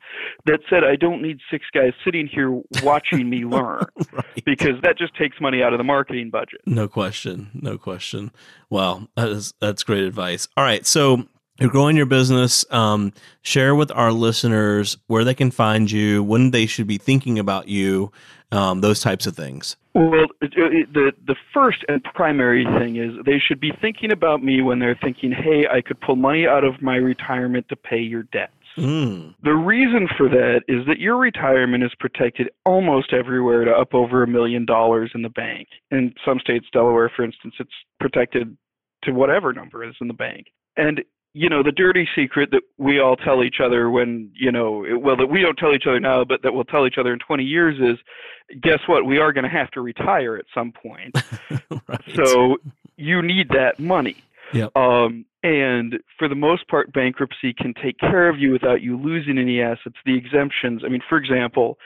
That 0.46 0.62
said, 0.70 0.84
I 0.84 0.96
don't 0.96 1.22
need 1.22 1.40
six 1.52 1.66
guys 1.74 1.94
sitting 2.06 2.28
here 2.28 2.62
watching 2.82 3.30
me 3.30 3.46
learn 3.46 3.86
right. 4.12 4.46
because 4.46 4.82
that 4.84 4.98
just 4.98 5.16
takes 5.16 5.40
money 5.42 5.62
out 5.62 5.74
of 5.74 5.78
the 5.78 5.84
marketing 5.84 6.30
budget. 6.30 6.62
No 6.66 6.88
question. 6.88 7.52
No 7.54 7.78
question. 7.78 8.32
Well, 8.70 9.08
that 9.16 9.30
is 9.30 9.54
that's 9.60 9.84
great 9.84 10.04
advice. 10.04 10.48
All 10.58 10.64
right, 10.64 10.86
so 10.86 11.28
you're 11.60 11.70
growing 11.70 11.96
your 11.96 12.06
business. 12.06 12.66
Um, 12.72 13.14
share 13.42 13.76
with 13.76 13.92
our 13.92 14.12
listeners 14.12 14.98
where 15.08 15.24
they 15.24 15.36
can 15.36 15.52
find 15.52 15.92
you, 15.92 16.24
when 16.24 16.52
they 16.52 16.66
should 16.66 16.88
be 16.88 16.98
thinking 16.98 17.38
about 17.38 17.68
you, 17.68 18.12
um, 18.52 18.82
those 18.82 19.02
types 19.02 19.28
of 19.28 19.36
things. 19.36 19.76
Well, 19.96 20.26
the 20.42 21.14
the 21.26 21.36
first 21.54 21.86
and 21.88 22.04
primary 22.16 22.66
thing 22.80 22.96
is 22.96 23.14
they 23.26 23.38
should 23.40 23.60
be 23.60 23.72
thinking 23.80 24.12
about 24.12 24.44
me 24.44 24.62
when 24.62 24.80
they're 24.80 24.98
thinking, 25.02 25.32
"Hey, 25.32 25.68
I 25.68 25.82
could 25.82 26.02
pull 26.02 26.16
money 26.16 26.48
out 26.48 26.64
of 26.64 26.82
my 26.82 26.96
retirement 26.96 27.70
to 27.70 27.76
pay 27.76 28.00
your 28.00 28.24
debts." 28.24 28.54
Mm, 28.76 29.36
The 29.44 29.54
reason 29.54 30.08
for 30.18 30.28
that 30.30 30.64
is 30.68 30.84
that 30.88 30.98
your 30.98 31.18
retirement 31.18 31.84
is 31.84 31.94
protected 32.00 32.50
almost 32.66 33.14
everywhere 33.14 33.66
to 33.66 33.72
up 33.72 33.94
over 33.94 34.24
a 34.24 34.28
million 34.28 34.66
dollars 34.66 35.12
in 35.14 35.22
the 35.22 35.30
bank. 35.30 35.68
In 35.92 36.16
some 36.26 36.40
states, 36.40 36.66
Delaware, 36.74 37.10
for 37.16 37.24
instance, 37.24 37.54
it's 37.60 37.76
protected 38.00 38.58
to 39.04 39.12
whatever 39.12 39.54
number 39.54 39.84
is 39.84 39.96
in 40.02 40.08
the 40.08 40.14
bank. 40.14 40.48
And 40.76 41.04
you 41.34 41.50
know, 41.50 41.64
the 41.64 41.72
dirty 41.72 42.08
secret 42.16 42.52
that 42.52 42.62
we 42.78 43.00
all 43.00 43.16
tell 43.16 43.44
each 43.44 43.58
other 43.64 43.90
when, 43.90 44.32
you 44.36 44.52
know, 44.52 44.86
well, 45.00 45.18
that 45.18 45.28
we 45.28 45.42
don't 45.42 45.58
tell 45.58 45.74
each 45.74 45.88
other 45.88 46.00
now, 46.00 46.24
but 46.24 46.44
that 46.44 46.54
we'll 46.54 46.64
tell 46.64 46.86
each 46.86 46.98
other 47.00 47.12
in 47.12 47.20
20 47.20 47.44
years 47.44 47.78
is 47.80 48.00
guess 48.62 48.80
what? 48.88 49.06
We 49.06 49.18
are 49.18 49.34
going 49.34 49.44
to 49.44 49.50
have 49.50 49.72
to 49.72 49.82
retire 49.82 50.36
at 50.36 50.46
some 50.54 50.72
point. 50.72 51.16
right. 51.88 52.02
So 52.14 52.58
you 52.98 53.22
need 53.22 53.50
that 53.50 53.80
money. 53.80 54.24
Yep. 54.54 54.78
Um, 54.78 55.26
and 55.42 56.00
for 56.20 56.28
the 56.28 56.36
most 56.36 56.68
part, 56.68 56.94
bankruptcy 56.94 57.54
can 57.54 57.74
take 57.82 57.98
care 58.00 58.30
of 58.30 58.40
you 58.40 58.52
without 58.52 58.82
you 58.82 58.98
losing 58.98 59.38
any 59.38 59.62
assets. 59.62 59.96
The 60.06 60.16
exemptions, 60.16 60.84
I 60.86 60.90
mean, 60.90 61.02
for 61.10 61.18
example, 61.18 61.78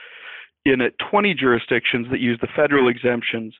in 0.64 0.82
uh, 0.82 0.88
20 1.10 1.34
jurisdictions 1.34 2.06
that 2.10 2.20
use 2.20 2.38
the 2.40 2.48
federal 2.54 2.88
exemptions, 2.88 3.54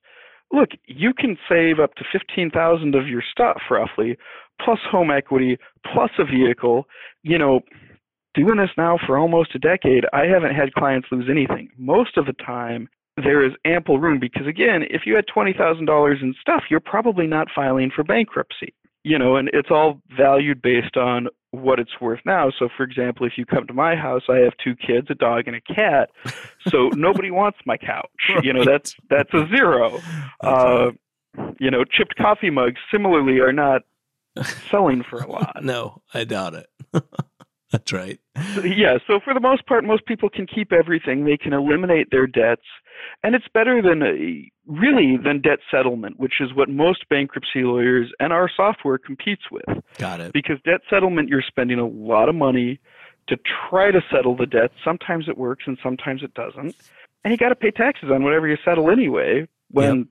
look, 0.53 0.71
you 0.87 1.13
can 1.13 1.37
save 1.49 1.79
up 1.79 1.95
to 1.97 2.05
15,000 2.13 2.95
of 2.95 3.09
your 3.09 3.23
stuff 3.31 3.61
roughly, 3.71 4.17
plus 4.63 4.79
home 4.91 5.11
equity, 5.11 5.59
plus 5.93 6.11
a 6.19 6.25
vehicle. 6.25 6.87
You 7.23 7.39
know, 7.39 7.61
doing 8.35 8.59
this 8.59 8.71
now 8.77 8.99
for 9.07 9.19
almost 9.19 9.55
a 9.55 9.59
decade, 9.59 10.05
I 10.13 10.25
haven't 10.27 10.55
had 10.55 10.73
clients 10.75 11.09
lose 11.11 11.29
anything. 11.31 11.71
Most 11.77 12.17
of 12.17 12.27
the 12.27 12.33
time, 12.35 12.89
there 13.17 13.45
is 13.45 13.53
ample 13.65 13.99
room 13.99 14.21
because 14.21 14.47
again, 14.47 14.83
if 14.91 15.03
you 15.05 15.17
had 15.17 15.25
$20,000 15.35 16.23
in 16.23 16.35
stuff, 16.41 16.65
you're 16.71 16.81
probably 16.81 17.27
not 17.27 17.49
filing 17.55 17.91
for 17.95 18.05
bankruptcy. 18.05 18.75
You 19.05 19.19
know, 19.19 19.37
and 19.37 19.49
it's 19.53 19.71
all 19.71 20.01
valued 20.17 20.61
based 20.61 20.97
on 20.97 21.29
what 21.51 21.81
it's 21.81 22.01
worth 22.01 22.21
now. 22.25 22.51
So 22.57 22.69
for 22.77 22.83
example, 22.83 23.27
if 23.27 23.33
you 23.37 23.47
come 23.47 23.67
to 23.67 23.73
my 23.73 23.97
house, 23.97 24.23
I 24.29 24.39
have 24.39 24.53
two 24.63 24.77
kids, 24.77 25.09
a 25.11 25.15
dog 25.15 25.45
and 25.47 25.57
a 25.57 25.61
cat. 25.61 26.11
So 26.69 26.89
nobody 26.95 27.31
wants 27.31 27.59
my 27.65 27.77
couch. 27.77 28.11
You 28.43 28.53
know, 28.53 28.65
that's 28.65 28.95
that's 29.09 29.33
a 29.33 29.47
zero. 29.49 30.01
Uh, 30.41 30.91
you 31.59 31.71
know, 31.71 31.85
chipped 31.85 32.17
coffee 32.17 32.51
mugs 32.51 32.81
similarly 32.91 33.39
are 33.41 33.53
not 33.53 33.83
selling 34.71 35.03
for 35.03 35.21
a 35.21 35.31
lot. 35.31 35.59
no, 35.63 36.03
I 36.13 36.25
doubt 36.25 36.55
it. 36.55 36.69
that's 37.73 37.93
right. 37.93 38.19
So, 38.55 38.65
yeah, 38.65 38.99
so 39.07 39.21
for 39.23 39.35
the 39.35 39.41
most 39.41 39.67
part, 39.67 39.85
most 39.85 40.07
people 40.07 40.29
can 40.31 40.47
keep 40.47 40.73
everything. 40.73 41.25
They 41.25 41.37
can 41.37 41.53
eliminate 41.53 42.09
their 42.11 42.27
debts, 42.27 42.63
and 43.23 43.35
it's 43.35 43.47
better 43.53 43.83
than 43.83 44.03
a, 44.03 44.51
really 44.67 45.19
than 45.23 45.41
debt 45.41 45.59
settlement, 45.71 46.19
which 46.19 46.35
is 46.41 46.55
what 46.55 46.69
most 46.69 47.09
bankruptcy 47.09 47.63
lawyers 47.63 48.13
and 48.21 48.33
our 48.33 48.51
software 48.55 48.99
competes 48.99 49.43
with. 49.51 49.67
Got 49.99 50.21
it. 50.21 50.33
Because 50.33 50.57
debt 50.65 50.81
settlement, 50.89 51.29
you're 51.29 51.43
spending 51.47 51.79
a 51.79 51.87
lot 51.87 52.29
of 52.29 52.35
money 52.35 52.81
to 53.29 53.37
try 53.69 53.91
to 53.91 54.01
settle 54.11 54.37
the 54.37 54.47
debt. 54.47 54.71
Sometimes 54.85 55.29
it 55.29 55.37
works, 55.37 55.65
and 55.67 55.79
sometimes 55.83 56.23
it 56.23 56.33
doesn't, 56.35 56.75
and 57.25 57.33
you 57.33 57.37
got 57.37 57.51
to 57.51 57.57
pay 57.57 57.71
taxes 57.71 58.11
on 58.11 58.23
whatever 58.23 58.49
you 58.49 58.57
settle 58.65 58.91
anyway. 58.91 59.47
When 59.71 60.09